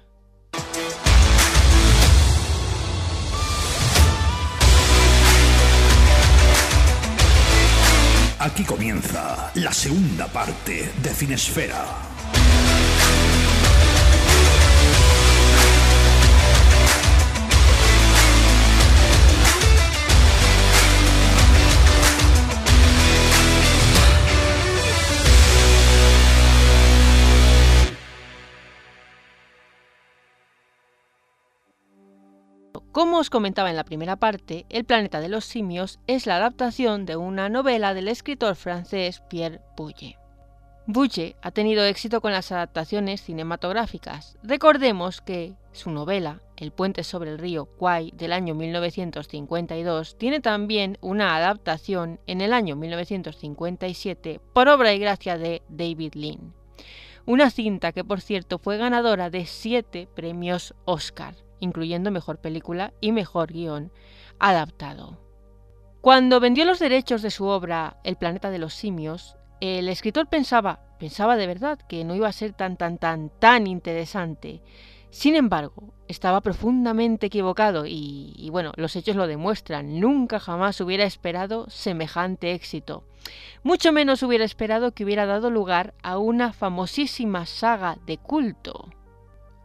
[8.38, 11.86] Aquí comienza la segunda parte de Finesfera.
[33.04, 37.04] Como os comentaba en la primera parte, El planeta de los simios es la adaptación
[37.04, 40.16] de una novela del escritor francés Pierre Boulle.
[40.86, 44.38] Boulle ha tenido éxito con las adaptaciones cinematográficas.
[44.42, 50.96] Recordemos que su novela, El puente sobre el río Kwai, del año 1952, tiene también
[51.02, 56.54] una adaptación en el año 1957 por obra y gracia de David Lean.
[57.26, 63.10] Una cinta que, por cierto, fue ganadora de siete premios Oscar incluyendo mejor película y
[63.12, 63.90] mejor guion
[64.38, 65.18] adaptado.
[66.00, 70.80] Cuando vendió los derechos de su obra El planeta de los simios, el escritor pensaba,
[70.98, 74.62] pensaba de verdad que no iba a ser tan tan tan tan interesante.
[75.10, 80.00] Sin embargo, estaba profundamente equivocado y, y, bueno, los hechos lo demuestran.
[80.00, 83.04] Nunca jamás hubiera esperado semejante éxito.
[83.62, 88.90] Mucho menos hubiera esperado que hubiera dado lugar a una famosísima saga de culto.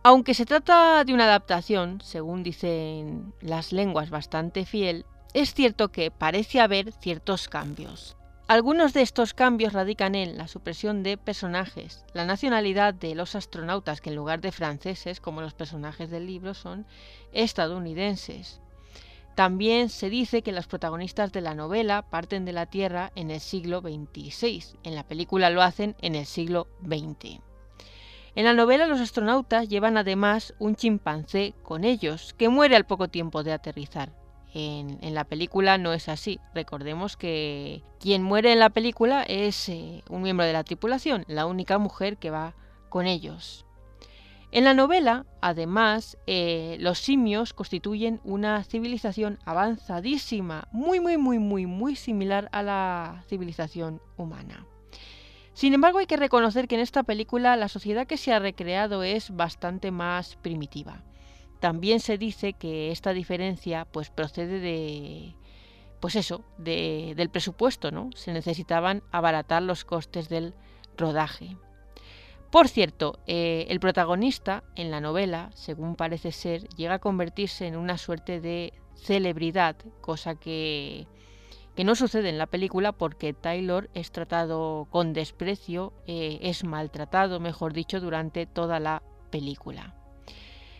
[0.01, 6.09] Aunque se trata de una adaptación, según dicen las lenguas bastante fiel, es cierto que
[6.09, 8.15] parece haber ciertos cambios.
[8.47, 13.99] Algunos de estos cambios radican en la supresión de personajes, la nacionalidad de los astronautas
[13.99, 16.87] que en lugar de franceses, como los personajes del libro, son
[17.33, 18.61] estadounidenses.
[19.35, 23.41] También se dice que los protagonistas de la novela parten de la Tierra en el
[23.41, 27.48] siglo XXVI, en la película lo hacen en el siglo XX.
[28.35, 33.07] En la novela los astronautas llevan además un chimpancé con ellos, que muere al poco
[33.07, 34.11] tiempo de aterrizar.
[34.53, 36.39] En, la película no es así.
[36.53, 41.45] Recordemos que quien muere en la película es eh, un miembro de la tripulación, la
[41.45, 42.55] única mujer que va
[42.89, 43.65] con ellos.
[44.51, 51.67] En la novela, además, eh, los simios constituyen una civilización avanzadísima, muy, muy, muy, muy,
[51.67, 54.65] muy similar a la civilización humana.
[55.59, 59.03] Sin embargo, hay que reconocer que en esta película la sociedad que se ha recreado
[59.03, 61.03] es bastante más primitiva.
[61.59, 65.35] También se dice que esta diferencia pues procede de
[65.99, 68.09] pues eso, del presupuesto, ¿no?
[68.15, 70.53] Se necesitaban abaratar los costes del
[70.95, 71.57] rodaje.
[72.51, 77.75] Por cierto, eh, el protagonista en la novela, según parece ser, llega a convertirse en
[77.75, 81.05] una suerte de celebridad, cosa que
[81.79, 87.39] que no sucede en la película porque Taylor es tratado con desprecio, eh, es maltratado,
[87.39, 89.95] mejor dicho, durante toda la película.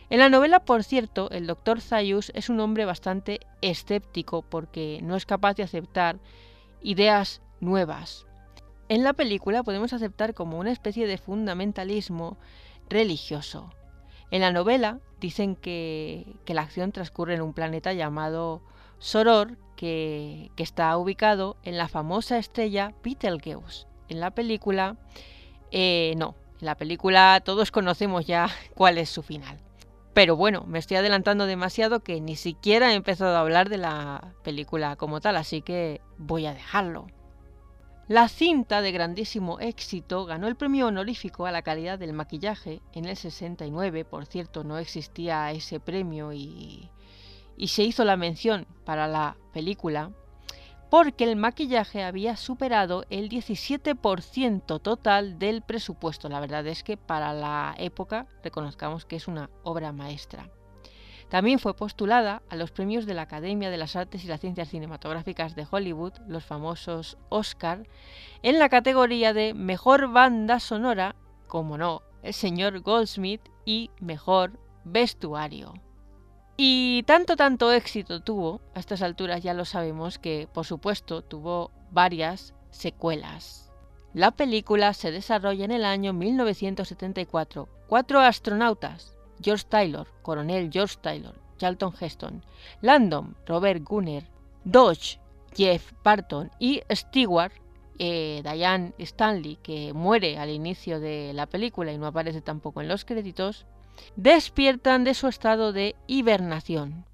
[0.10, 5.16] En la novela, por cierto, el doctor Zayus es un hombre bastante escéptico porque no
[5.16, 6.20] es capaz de aceptar
[6.82, 8.26] ideas nuevas.
[8.90, 12.38] En la película podemos aceptar como una especie de fundamentalismo
[12.90, 13.70] religioso.
[14.32, 18.62] En la novela dicen que, que la acción transcurre en un planeta llamado
[18.98, 23.88] Soror, que, está ubicado en la famosa estrella Betelgeuse.
[24.10, 24.98] En la película,
[25.72, 29.58] eh, no, en la película todos conocemos ya cuál es su final.
[30.14, 34.34] Pero bueno, me estoy adelantando demasiado que ni siquiera he empezado a hablar de la
[34.44, 37.08] película como tal, así que voy a dejarlo.
[38.10, 43.06] La cinta de grandísimo éxito ganó el premio honorífico a la calidad del maquillaje en
[43.06, 46.90] el 69, por cierto no existía ese premio y
[47.60, 50.12] y se hizo la mención para la película
[50.90, 56.30] porque el maquillaje había superado el 17% total del presupuesto.
[56.30, 60.50] La verdad es que para la época reconozcamos que es una obra maestra.
[61.30, 64.70] También fue postulada a los premios de la Academia de las Artes y las Ciencias
[64.70, 67.88] Cinematográficas de Hollywood, los famosos Oscar,
[68.42, 75.76] en la categoría de Mejor Banda Sonora, como no, el señor Goldsmith, y Mejor Vestuario.
[76.62, 81.72] Y tanto, tanto éxito tuvo, a estas alturas ya lo sabemos, que por supuesto tuvo
[81.90, 83.72] varias secuelas.
[84.14, 87.70] La película se desarrolla en el año 1974.
[87.88, 92.44] Cuatro astronautas, George Taylor, coronel George Taylor, Charlton Heston,
[92.82, 94.26] Landon, Robert Gunner,
[94.66, 95.18] Dodge,
[95.56, 97.54] Jeff Barton y Stewart,
[98.00, 102.90] eh, Diane Stanley, que muere al inicio de la película y no aparece tampoco en
[102.90, 103.66] los créditos,
[104.16, 107.06] despiertan de su estado de hibernación.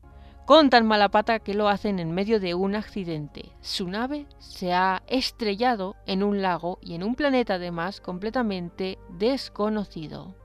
[0.45, 3.51] Con tan mala pata que lo hacen en medio de un accidente.
[3.61, 10.35] Su nave se ha estrellado en un lago y en un planeta además completamente desconocido.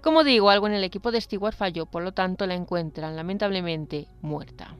[0.00, 4.08] Como digo, algo en el equipo de Stewart falló, por lo tanto la encuentran lamentablemente
[4.22, 4.76] muerta.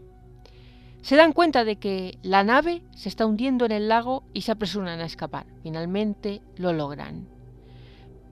[1.03, 4.53] Se dan cuenta de que la nave se está hundiendo en el lago y se
[4.53, 5.47] apresuran a escapar.
[5.63, 7.36] Finalmente lo logran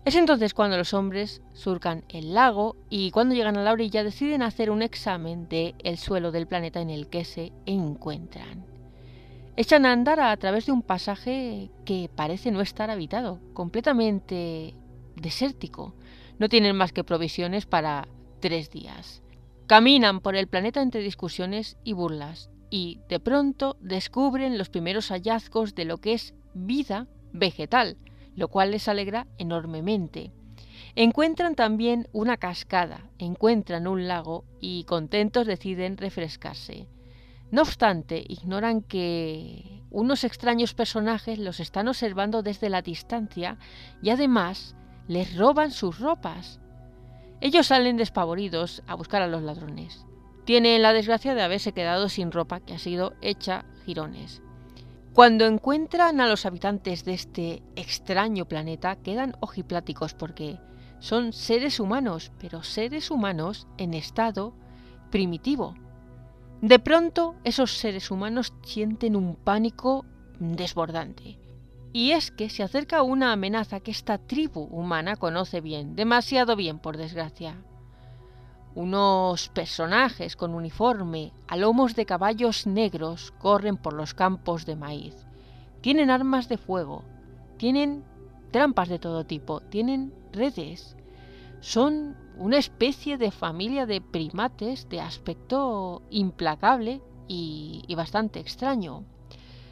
[0.06, 4.42] Es entonces cuando los hombres surcan el lago y cuando llegan a la orilla deciden
[4.42, 8.66] hacer un examen del el suelo del planeta en el que se encuentran.
[9.56, 14.74] Echan a andar a través de un pasaje que parece no estar habitado, completamente
[15.16, 15.94] desértico.
[16.38, 18.08] No tienen más que provisiones para
[18.42, 19.22] tres días.
[19.68, 25.76] Caminan por el planeta entre discusiones y burlas y de pronto descubren los primeros hallazgos
[25.76, 27.96] de lo que es vida vegetal,
[28.36, 30.32] lo cual les alegra enormemente.
[30.96, 36.88] Encuentran también una cascada, encuentran un lago y contentos deciden refrescarse.
[37.50, 43.58] No obstante, ignoran que unos extraños personajes los están observando desde la distancia
[44.02, 44.76] y además
[45.08, 46.60] les roban sus ropas.
[47.42, 50.06] Ellos salen despavoridos a buscar a los ladrones.
[50.46, 54.43] Tienen la desgracia de haberse quedado sin ropa que ha sido hecha jirones.
[55.14, 60.58] Cuando encuentran a los habitantes de este extraño planeta, quedan ojipláticos porque
[60.98, 64.56] son seres humanos, pero seres humanos en estado
[65.12, 65.76] primitivo.
[66.62, 70.04] De pronto, esos seres humanos sienten un pánico
[70.40, 71.38] desbordante.
[71.92, 76.80] Y es que se acerca una amenaza que esta tribu humana conoce bien, demasiado bien
[76.80, 77.64] por desgracia.
[78.76, 85.28] Unos personajes con uniforme a lomos de caballos negros corren por los campos de maíz.
[85.82, 87.04] Tienen armas de fuego,
[87.58, 88.04] tienen
[88.52, 90.96] trampas de todo tipo, tienen redes.
[91.60, 99.06] Son una especie de familia de primates de aspecto implacable y, bastante extraño.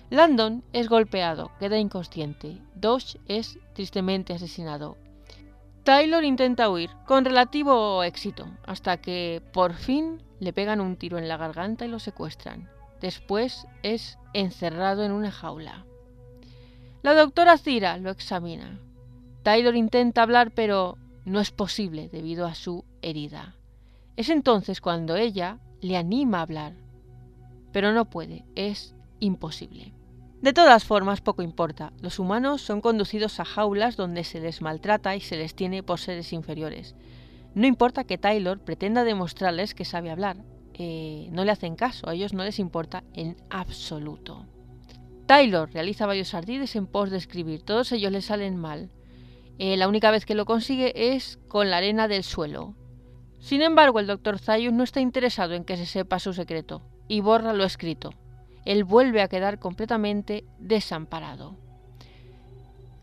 [0.09, 2.61] Landon es golpeado, queda inconsciente.
[2.75, 4.97] Dodge es tristemente asesinado.
[5.83, 11.27] Taylor intenta huir, con relativo éxito, hasta que por fin le pegan un tiro en
[11.27, 12.69] la garganta y lo secuestran.
[12.99, 15.85] Después es encerrado en una jaula.
[17.01, 18.79] La doctora Cira lo examina.
[19.41, 23.55] Taylor intenta hablar, pero no es posible debido a su herida.
[24.17, 26.73] Es entonces cuando ella le anima a hablar,
[27.71, 29.93] pero no puede, es imposible.
[30.41, 31.93] De todas formas, poco importa.
[32.01, 35.99] Los humanos son conducidos a jaulas donde se les maltrata y se les tiene por
[35.99, 36.95] seres inferiores.
[37.53, 40.37] No importa que Taylor pretenda demostrarles que sabe hablar.
[40.73, 44.47] Eh, no le hacen caso, a ellos no les importa en absoluto.
[45.27, 48.89] Taylor realiza varios ardides en pos de escribir, todos ellos le salen mal.
[49.59, 52.73] Eh, la única vez que lo consigue es con la arena del suelo.
[53.39, 54.39] Sin embargo, el Dr.
[54.39, 58.11] Zayus no está interesado en que se sepa su secreto y borra lo escrito
[58.65, 61.57] él vuelve a quedar completamente desamparado.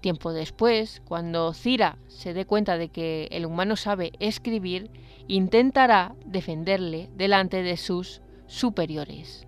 [0.01, 4.91] Tiempo después, cuando Cira se dé cuenta de que el humano sabe escribir,
[5.27, 9.47] intentará defenderle delante de sus superiores.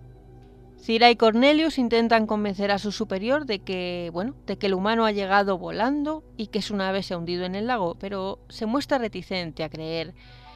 [0.77, 5.05] Cira y Cornelius intentan convencer a su superior de que, bueno, de que el humano
[5.05, 8.65] ha llegado volando y que su nave se ha hundido en el lago, pero se
[8.65, 10.15] muestra reticente a creer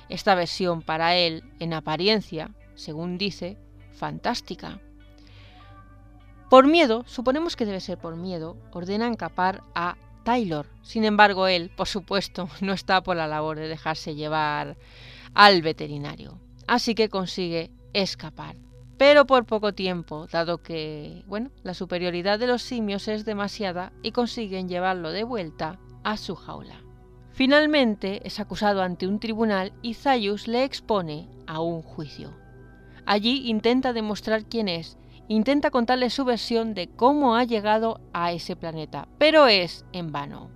[0.10, 3.58] esta versión para él, en apariencia, según dice,
[3.93, 4.82] fantástica.
[6.56, 10.68] Por miedo, suponemos que debe ser por miedo, ordena encapar a Taylor.
[10.84, 14.78] Sin embargo, él, por supuesto, no está por la labor de dejarse llevar
[15.34, 16.39] al veterinario.
[16.66, 18.56] Así que consigue escapar.
[18.97, 24.14] Pero por poco tiempo, dado que, bueno, la superioridad de los simios es demasiada y
[24.14, 26.80] consiguen llevarlo de vuelta a su jaula.
[27.34, 32.32] Finalmente es acusado ante un tribunal y Zayus le expone a un juicio.
[33.06, 34.97] Allí intenta demostrar quién es
[35.28, 40.49] intenta contarle su versión de cómo ha llegado a ese planeta, pero es en vano.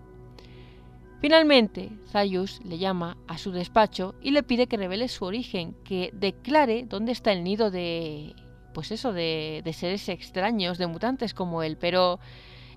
[1.22, 6.12] Finalmente, Zayus le llama a su despacho y le pide que revele su origen, que
[6.14, 8.36] declare dónde está el nido de...
[8.74, 12.20] pues eso, de, seres extraños, de mutantes como él, pero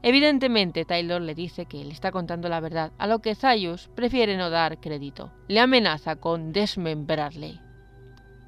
[0.02, 4.36] evidentemente Taylor le dice que le está contando la verdad, a lo que Zayus prefiere
[4.36, 5.30] no dar crédito.
[5.46, 7.60] Le amenaza con desmembrarle.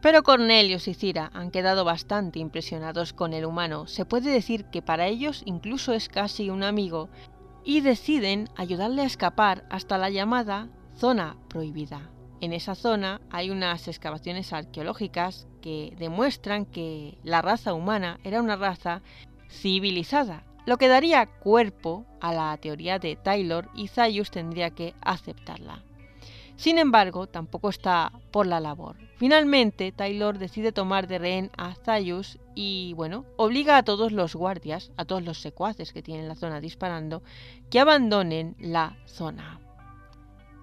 [0.05, 3.87] Pero Cornelius y Cira han quedado bastante impresionados con el humano.
[3.87, 7.09] Se puede decir que para ellos incluso es casi un amigo
[7.65, 12.11] y deciden ayudarle a escapar hasta la llamada zona prohibida.
[12.43, 18.57] En esa zona hay unas excavaciones arqueológicas que demuestran que la raza humana era una
[18.57, 19.01] raza
[19.49, 25.83] civilizada, lo que daría cuerpo a la teoría de Taylor y Zayus tendría que aceptarla.
[26.57, 28.97] Sin embargo, tampoco está por la labor.
[29.17, 34.93] Finalmente, Taylor decide tomar de rehén a Zayus y, bueno, obliga a todos los guardias,
[34.97, 37.23] a todos los secuaces que tienen la zona disparando,
[37.71, 39.61] que abandonen la zona.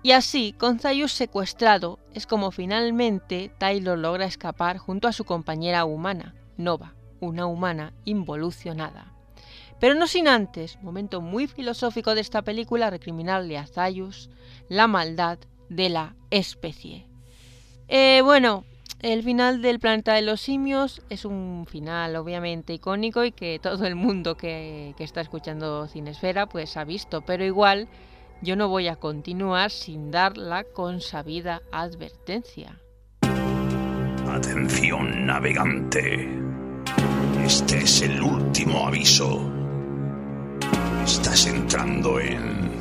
[0.03, 5.85] Y así, con Zayus secuestrado, es como finalmente Taylor logra escapar junto a su compañera
[5.85, 9.13] humana, Nova, una humana involucionada.
[9.79, 14.29] Pero no sin antes, momento muy filosófico de esta película, recriminarle a Zayus
[14.69, 15.39] la maldad
[15.71, 17.07] de la especie.
[17.87, 18.65] Eh, bueno,
[18.99, 23.85] el final del planeta de los simios es un final obviamente icónico y que todo
[23.85, 27.87] el mundo que, que está escuchando Cinesfera pues ha visto, pero igual
[28.41, 32.77] yo no voy a continuar sin dar la consabida advertencia.
[34.27, 36.29] Atención, navegante.
[37.45, 39.41] Este es el último aviso.
[41.05, 42.80] Estás entrando en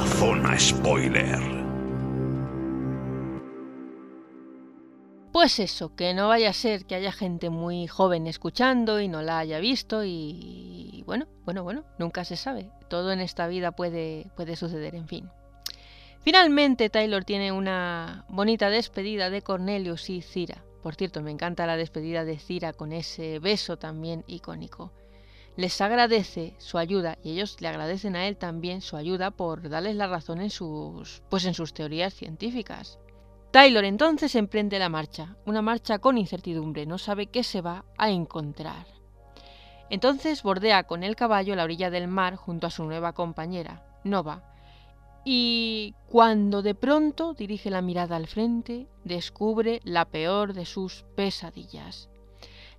[0.00, 1.38] zona spoiler.
[5.32, 9.22] Pues eso, que no vaya a ser que haya gente muy joven escuchando y no
[9.22, 12.70] la haya visto y bueno, bueno, bueno, nunca se sabe.
[12.88, 15.30] Todo en esta vida puede, puede suceder, en fin.
[16.20, 20.64] Finalmente Taylor tiene una bonita despedida de Cornelius y Cira.
[20.82, 24.92] Por cierto, me encanta la despedida de Cira con ese beso también icónico.
[25.56, 29.96] Les agradece su ayuda y ellos le agradecen a él también su ayuda por darles
[29.96, 32.98] la razón en sus pues en sus teorías científicas.
[33.52, 38.10] Taylor entonces emprende la marcha, una marcha con incertidumbre, no sabe qué se va a
[38.10, 38.86] encontrar.
[39.88, 44.42] Entonces bordea con el caballo la orilla del mar junto a su nueva compañera, Nova,
[45.24, 52.08] y cuando de pronto dirige la mirada al frente, descubre la peor de sus pesadillas.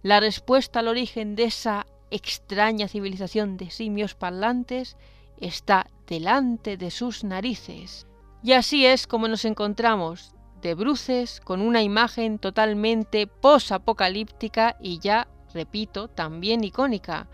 [0.03, 4.97] La respuesta al origen de esa extraña civilización de simios parlantes
[5.39, 8.07] está delante de sus narices.
[8.43, 15.27] Y así es como nos encontramos de bruces con una imagen totalmente posapocalíptica y ya,
[15.53, 17.27] repito, también icónica.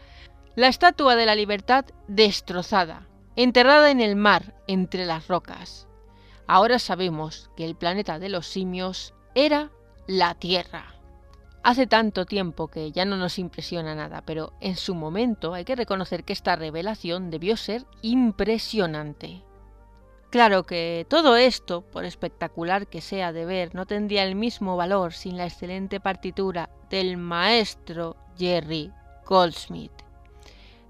[0.55, 5.87] La estatua de la libertad destrozada, enterrada en el mar entre las rocas.
[6.45, 9.71] Ahora sabemos que el planeta de los simios era
[10.07, 10.92] la Tierra.
[11.63, 15.77] Hace tanto tiempo que ya no nos impresiona nada, pero en su momento hay que
[15.77, 19.43] reconocer que esta revelación debió ser impresionante.
[20.29, 25.13] Claro que todo esto, por espectacular que sea de ver, no tendría el mismo valor
[25.13, 28.91] sin la excelente partitura del maestro Jerry
[29.25, 29.93] Goldsmith.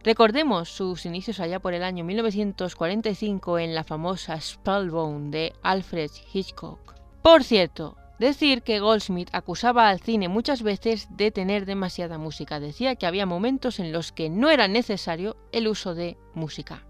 [0.04, 6.96] Recordemos sus inicios allá por el año 1945 en la famosa Spellbound de Alfred Hitchcock.
[7.22, 12.60] Por cierto, decir que Goldsmith acusaba al cine muchas veces de tener demasiada música.
[12.60, 16.86] Decía que había momentos en los que no era necesario el uso de música.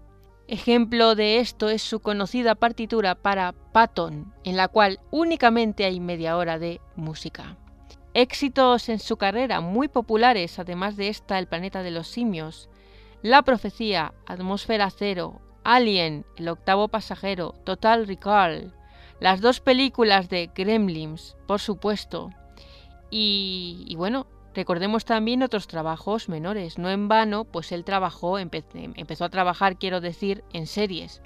[0.46, 6.36] Ejemplo de esto es su conocida partitura para Patton, en la cual únicamente hay media
[6.36, 7.56] hora de música.
[8.12, 12.68] Éxitos en su carrera muy populares, además de esta El planeta de los simios,
[13.22, 18.74] La profecía, Atmósfera cero, Alien, El octavo pasajero, Total Recall,
[19.20, 22.30] las dos películas de Gremlins, por supuesto,
[23.10, 26.78] y, y bueno, Recordemos también otros trabajos menores.
[26.78, 31.20] No en vano, pues él trabajó, empezó a trabajar, quiero decir, en series,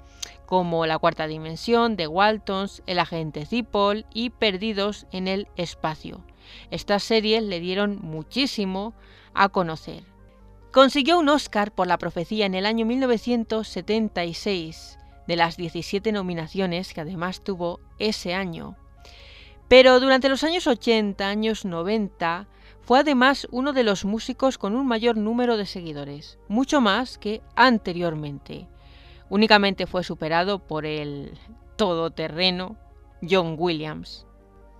[0.47, 6.25] como La Cuarta Dimensión, The Waltons, El Agente Zipol y Perdidos en el Espacio.
[6.71, 8.95] Estas series le dieron muchísimo
[9.35, 10.03] a conocer.
[10.71, 14.98] Consiguió un Oscar por la profecía en el año 1976,
[15.29, 18.75] de las 17 nominaciones que además tuvo ese año.
[19.67, 22.47] Pero durante los años 80, años 90,
[22.81, 27.43] fue además uno de los músicos con un mayor número de seguidores, mucho más que
[27.55, 28.67] anteriormente.
[29.29, 31.37] Únicamente fue superado por el
[31.75, 32.75] todoterreno
[33.21, 34.25] John Williams.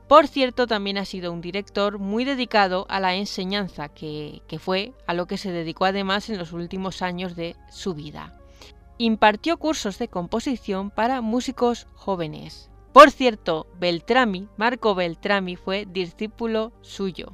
[0.07, 4.93] Por cierto, también ha sido un director muy dedicado a la enseñanza, que, que, fue
[5.05, 8.38] a lo que se dedicó además en los últimos años de su vida.
[9.01, 12.69] Impartió cursos de composición para músicos jóvenes.
[12.91, 17.31] Por cierto, Beltrami, Marco Beltrami, fue discípulo suyo.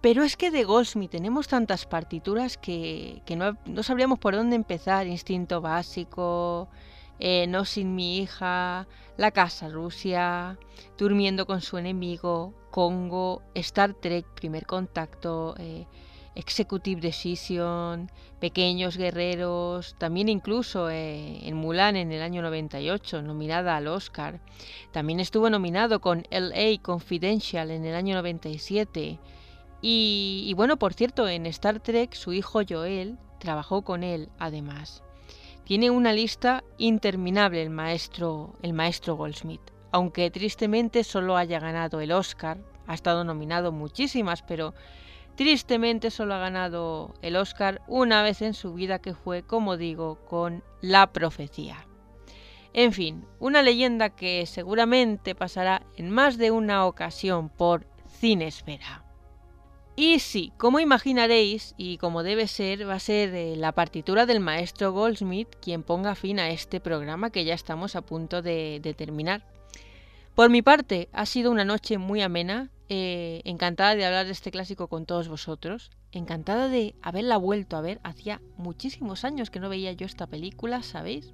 [0.00, 5.06] Pero es que de Goldsmith tenemos tantas partituras que, no, sabríamos por dónde empezar.
[5.06, 6.68] Instinto básico,
[7.20, 10.58] eh, No sin mi hija, La casa Rusia,
[10.98, 15.86] Durmiendo con su enemigo, Congo, Star Trek, Primer Contacto, eh,
[16.34, 18.10] Executive Decision,
[18.40, 24.40] Pequeños Guerreros, también incluso eh, en Mulan en el año 98, nominada al Oscar.
[24.92, 29.18] También estuvo nominado con LA Confidential en el año 97.
[29.84, 35.02] Y, bueno, por cierto, en Star Trek su hijo Joel trabajó con él además.
[35.64, 39.60] Tiene una lista interminable el maestro, el maestro Goldsmith.
[39.90, 44.74] Aunque tristemente solo haya ganado el Oscar, ha estado nominado muchísimas, pero
[45.36, 50.16] tristemente solo ha ganado el Oscar una vez en su vida que fue, como digo,
[50.26, 51.86] con La Profecía.
[52.74, 57.86] En fin, una leyenda que seguramente pasará en más de una ocasión por
[58.18, 59.04] Cinesfera.
[59.94, 64.40] Y sí, como imaginaréis, y como debe ser, va a ser eh, la partitura del
[64.40, 69.44] maestro Goldsmith quien ponga fin a este programa que ya estamos a punto de, terminar.
[70.34, 74.50] Por mi parte, ha sido una noche muy amena, eh, encantada de hablar de este
[74.50, 79.70] clásico con todos vosotros, encantada de haberla vuelto a ver, hacía muchísimos años que no
[79.70, 81.32] veía yo esta película, ¿sabéis?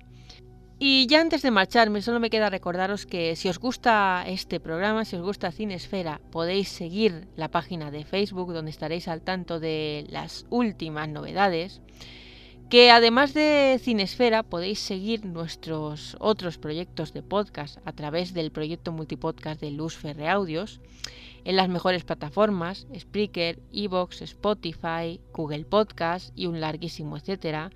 [0.78, 5.04] Y ya antes de marcharme, solo me queda recordaros que si os gusta este programa,
[5.04, 10.06] si os gusta Cinesfera, podéis seguir la página de Facebook donde estaréis al tanto de
[10.10, 11.80] las últimas novedades.
[12.70, 18.92] Que además de Cinesfera podéis seguir nuestros otros proyectos de podcast a través del proyecto
[18.92, 20.80] multipodcast de Luz Ferre Audios
[21.44, 27.70] en las mejores plataformas, Spreaker, Evox, Spotify, Google Podcast y un larguísimo etcétera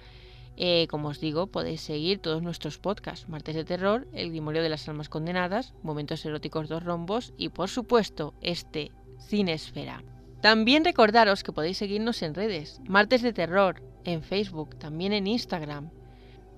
[0.57, 4.69] eh, como os digo, podéis seguir todos nuestros podcasts, Martes de Terror, El Grimorio de
[4.69, 8.93] las Almas Condenadas, Momentos Eróticos Dos Rombos y, por supuesto, este,
[9.29, 10.05] Cinesfera.
[10.43, 15.91] También recordaros que podéis seguirnos en redes, Martes de Terror, en Facebook, también en Instagram,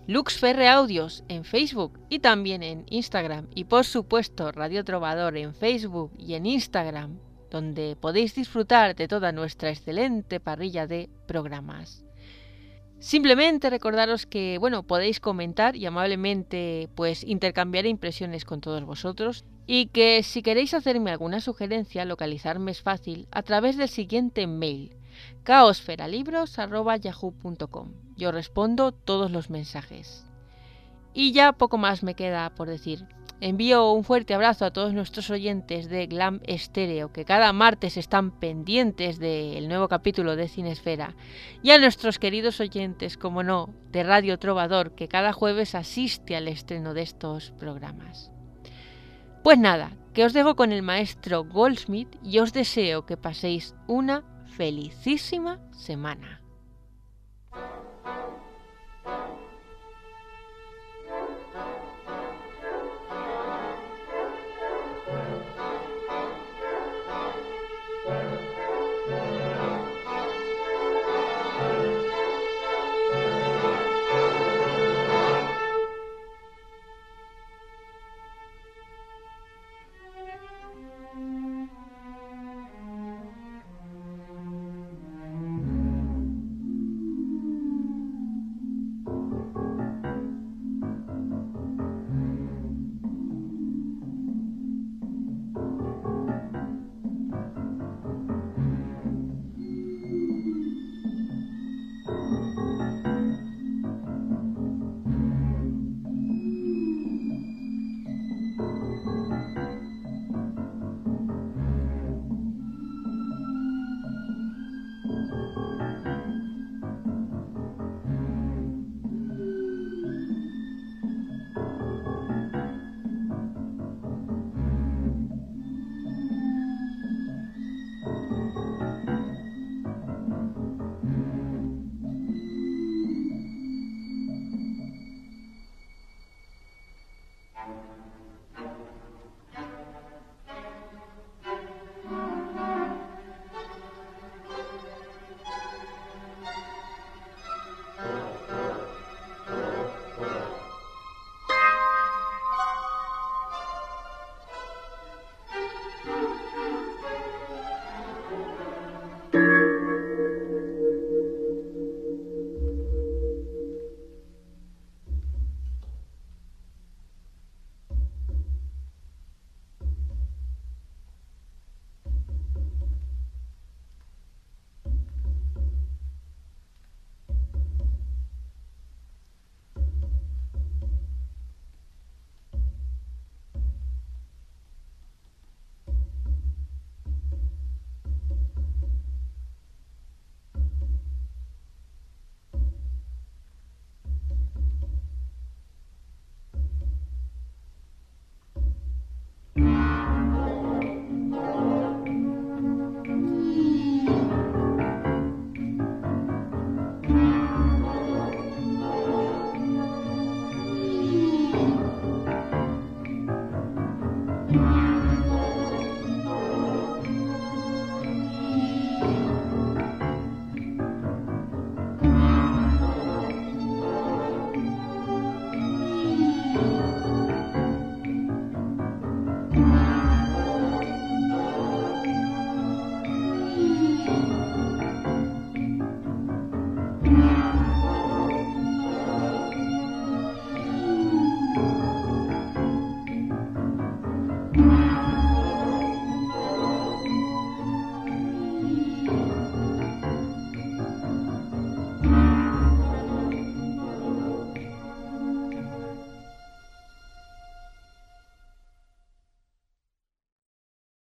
[0.06, 6.12] LuxFerre Audios en Facebook y también en Instagram y por supuesto Radio Trovador en Facebook
[6.18, 7.18] y en Instagram,
[7.50, 12.04] donde podéis disfrutar de toda nuestra excelente parrilla de programas.
[12.98, 19.86] Simplemente recordaros que, bueno, podéis comentar y amablemente pues intercambiar impresiones con todos vosotros y
[19.86, 24.94] que si queréis hacerme alguna sugerencia, localizarme es fácil a través del siguiente mail
[25.44, 28.03] caosferalibros.yahoo.com.
[28.16, 30.26] Yo respondo todos los mensajes.
[31.12, 33.06] Y ya poco más me queda por decir.
[33.40, 38.30] Envío un fuerte abrazo a todos nuestros oyentes de Glam Estéreo, que cada martes están
[38.30, 41.14] pendientes del nuevo capítulo de Cinesfera,
[41.62, 46.48] y a nuestros queridos oyentes, como no, de Radio Trovador, que cada jueves asiste al
[46.48, 48.30] estreno de estos programas.
[49.42, 54.24] Pues nada, que os dejo con el maestro Goldsmith y os deseo que paséis una
[54.46, 56.43] felicísima semana.